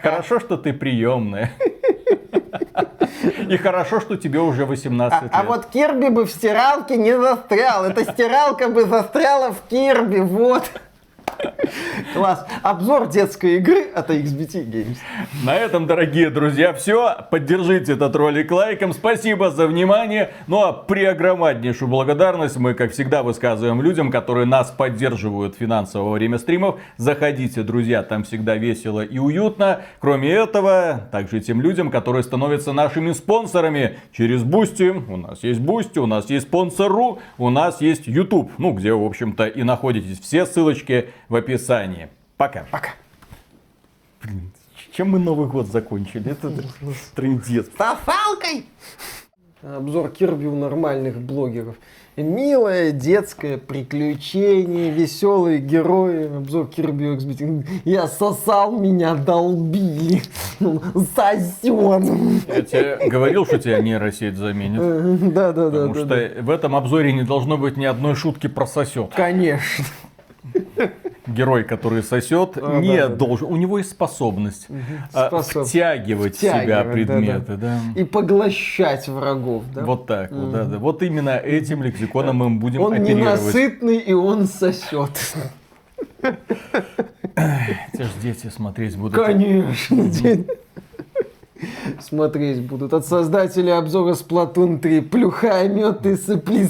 Хорошо, 0.03 0.41
что 0.41 0.57
ты 0.57 0.73
приемная. 0.73 1.53
И 3.49 3.57
хорошо, 3.57 4.01
что 4.01 4.17
тебе 4.17 4.41
уже 4.41 4.67
18 4.67 5.17
а, 5.17 5.23
лет. 5.23 5.33
А 5.33 5.45
вот 5.45 5.67
Кирби 5.67 6.09
бы 6.09 6.27
в 6.27 6.31
стиралке 6.31 6.97
не 6.97 7.17
застрял. 7.17 7.85
Эта 7.85 8.03
стиралка 8.05 8.69
бы 8.69 8.85
застряла 8.85 9.53
в 9.53 9.63
Кирби, 9.71 10.19
вот. 10.19 10.69
Класс. 12.13 12.47
Обзор 12.63 13.09
детской 13.09 13.57
игры 13.57 13.87
от 13.95 14.11
XBT 14.11 14.67
Games. 14.71 14.99
На 15.45 15.57
этом, 15.57 15.87
дорогие 15.87 16.31
друзья, 16.31 16.73
все. 16.73 17.17
Поддержите 17.31 17.95
этот 17.95 18.15
ролик 18.17 18.51
лайком. 18.51 18.93
Спасибо 18.93 19.51
за 19.51 19.67
внимание. 19.67 20.33
Ну 20.47 20.63
а 20.63 20.73
преогромаднейшую 20.73 21.89
благодарность 21.89 22.57
мы, 22.57 22.75
как 22.75 22.93
всегда, 22.93 23.23
высказываем 23.23 23.83
людям, 23.83 24.11
которые 24.11 24.47
нас 24.47 24.71
поддерживают 24.71 25.57
финансово 25.57 26.11
во 26.11 26.13
время 26.13 26.39
стримов. 26.39 26.81
Заходите, 26.97 27.63
друзья, 27.63 28.03
там 28.03 28.25
всегда 28.25 28.57
весело 28.57 29.01
и 29.01 29.19
уютно. 29.19 29.83
Кроме 29.99 30.31
этого, 30.31 31.09
также 31.11 31.41
тем 31.41 31.61
людям, 31.61 31.91
которые 31.91 32.23
становятся 32.23 32.73
нашими 32.73 33.13
спонсорами 33.13 33.99
через 34.13 34.43
Boosty. 34.43 34.91
У 34.91 35.17
нас 35.17 35.43
есть 35.43 35.61
Boosty, 35.61 35.99
у 35.99 36.07
нас 36.07 36.31
есть 36.31 36.47
Sponsr, 36.47 37.19
у 37.39 37.51
нас 37.51 37.81
есть 37.81 38.07
YouTube. 38.07 38.53
Ну, 38.59 38.73
где, 38.73 38.93
в 38.93 39.03
общем-то, 39.03 39.47
и 39.47 39.63
находитесь. 39.63 40.21
Все 40.21 40.47
ссылочки 40.47 41.11
в 41.29 41.37
описании. 41.37 42.09
Пока. 42.37 42.67
Пока. 42.71 42.91
Блин, 44.23 44.53
чем 44.93 45.11
мы 45.11 45.19
Новый 45.19 45.49
год 45.49 45.67
закончили? 45.67 46.31
Это 46.31 46.53
трындец. 47.15 47.67
Тофалкой! 47.77 48.67
Обзор 49.63 50.11
Кирби 50.11 50.47
у 50.47 50.55
нормальных 50.55 51.19
блогеров. 51.19 51.77
Милое, 52.17 52.93
детское 52.93 53.57
приключение, 53.57 54.91
веселые 54.91 55.59
герои. 55.59 56.37
Обзор 56.37 56.69
Кирби 56.69 57.07
у 57.07 57.17
XBT. 57.17 57.67
Я 57.85 58.07
сосал, 58.07 58.79
меня 58.79 59.15
долбили. 59.15 60.23
Сосет. 61.17 62.45
Я 62.47 62.63
тебе 62.63 63.09
говорил, 63.09 63.47
что 63.47 63.59
тебя 63.59 63.81
нейросеть 63.81 64.37
заменит. 64.37 65.33
Да, 65.33 65.53
да, 65.53 65.71
да. 65.71 65.89
Потому 65.89 65.95
да, 65.95 66.29
что 66.29 66.43
в 66.43 66.51
этом 66.51 66.77
обзоре 66.77 67.13
не 67.13 67.23
должно 67.23 67.57
быть 67.57 67.79
ни 67.79 67.87
одной 67.87 68.15
шутки 68.15 68.49
про 68.49 68.67
сосет. 68.67 69.13
Конечно. 69.15 69.85
Герой, 71.27 71.65
который 71.65 72.03
сосет, 72.03 72.59
А, 72.61 72.81
не 72.81 72.97
да, 72.97 73.03
да, 73.05 73.09
да. 73.09 73.15
должен. 73.17 73.49
У 73.51 73.57
него 73.57 73.79
есть 73.79 73.91
способность 73.91 74.69
Способ- 75.11 75.67
втягивать 75.67 76.37
в 76.37 76.41
себя 76.41 76.51
Втягивать, 76.83 76.85
да, 76.87 76.93
предметы. 76.93 77.57
Да, 77.57 77.81
И 77.97 78.05
поглощать 78.05 79.09
врагов. 79.09 79.65
Да? 79.75 79.85
Вот 79.85 80.07
так 80.07 80.31
вот, 80.33 80.53
да, 80.53 80.65
да. 80.65 80.79
Вот 80.79 81.03
именно 81.03 81.31
этим 81.37 81.83
лексиконом 81.83 82.37
мы 82.37 82.51
будем 82.51 82.83
Он 82.83 82.93
оперировать. 82.93 83.17
ненасытный 83.17 83.97
и 83.99 84.13
он 84.13 84.47
сосет. 84.47 85.11
Те 86.23 88.05
ж 88.05 88.09
дети 88.23 88.49
смотреть 88.49 88.97
будут. 88.97 89.15
Конечно. 89.25 89.97
день. 90.11 90.47
Смотреть 92.01 92.63
будут 92.63 92.93
от 92.93 93.07
создателей 93.07 93.77
обзора 93.77 94.15
Splatoon 94.15 94.79
3. 94.79 95.01
Плюха, 95.03 95.67
меты, 95.69 96.17
сопли. 96.17 96.69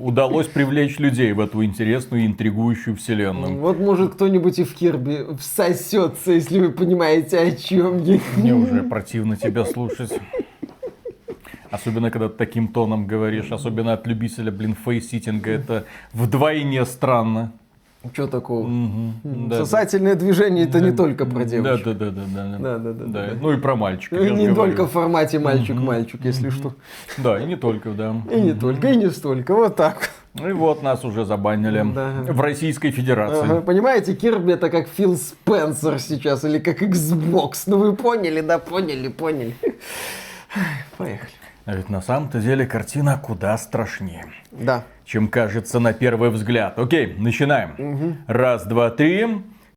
Удалось 0.00 0.46
привлечь 0.46 0.98
людей 0.98 1.32
в 1.32 1.40
эту 1.40 1.64
интересную 1.64 2.22
и 2.22 2.26
интригующую 2.26 2.96
вселенную. 2.96 3.58
Вот 3.58 3.78
может 3.78 4.14
кто-нибудь 4.14 4.58
и 4.58 4.64
в 4.64 4.74
Кирби 4.74 5.26
всосется, 5.38 6.32
если 6.32 6.60
вы 6.60 6.70
понимаете, 6.70 7.38
о 7.38 7.50
чем 7.50 8.02
я. 8.02 8.18
Мне 8.36 8.54
уже 8.54 8.82
противно 8.82 9.36
тебя 9.36 9.64
слушать. 9.64 10.12
Особенно, 11.70 12.10
когда 12.12 12.28
ты 12.28 12.36
таким 12.36 12.68
тоном 12.68 13.06
говоришь, 13.08 13.50
особенно 13.50 13.94
от 13.94 14.06
любителя, 14.06 14.52
блин, 14.52 14.76
фейситинга, 14.84 15.50
это 15.50 15.84
вдвойне 16.12 16.84
странно. 16.84 17.52
Что 18.12 18.26
такого? 18.26 18.66
Мгм. 18.66 19.48
Да, 19.48 19.58
Сосательное 19.64 20.14
движение 20.14 20.64
это 20.64 20.78
да. 20.80 20.86
не 20.90 20.92
только 20.96 21.24
про 21.24 21.38
Да, 21.40 21.44
девочек. 21.44 21.84
да, 21.84 21.92
да, 21.94 22.10
да, 22.10 22.22
да. 22.26 22.58
Да, 22.58 22.78
да, 22.78 22.92
да, 22.92 23.04
да. 23.06 23.26
Ну 23.40 23.52
и 23.52 23.56
про 23.56 23.76
мальчика. 23.76 24.16
И 24.16 24.30
не 24.30 24.54
только 24.54 24.84
в 24.86 24.90
формате 24.90 25.38
мальчик-мальчик, 25.38 26.20
если 26.24 26.50
что. 26.50 26.74
Да, 27.18 27.40
и 27.40 27.46
не 27.46 27.56
только, 27.56 27.90
да. 27.90 28.14
И 28.30 28.40
не 28.40 28.52
только, 28.54 28.88
и 28.90 28.96
не 28.96 29.10
столько. 29.10 29.54
Вот 29.54 29.76
так. 29.76 30.10
Ну 30.34 30.48
и 30.48 30.52
вот 30.52 30.82
нас 30.82 31.04
уже 31.04 31.24
забанили 31.24 31.84
Да. 31.94 32.10
в 32.32 32.40
Российской 32.40 32.90
Федерации. 32.90 33.44
Ага, 33.44 33.60
Понимаете, 33.62 34.14
Кирби 34.14 34.52
это 34.54 34.68
как 34.68 34.88
Фил 34.88 35.16
Спенсер 35.16 36.00
сейчас, 36.00 36.44
или 36.44 36.58
как 36.58 36.82
Xbox. 36.82 37.62
Ну 37.66 37.78
вы 37.78 37.94
поняли, 37.94 38.40
да, 38.40 38.58
поняли, 38.58 39.08
поняли. 39.08 39.54
Поехали. 40.98 41.30
А 41.66 41.74
ведь 41.74 41.88
на 41.88 42.02
самом-то 42.02 42.40
деле 42.40 42.66
картина 42.66 43.18
куда 43.18 43.56
страшнее. 43.56 44.24
Да. 44.52 44.84
чем 45.04 45.28
кажется 45.28 45.80
на 45.80 45.92
первый 45.92 46.30
взгляд. 46.30 46.78
Окей, 46.78 47.14
начинаем. 47.18 48.18
Раз, 48.26 48.66
два, 48.66 48.90
три. 48.90 49.26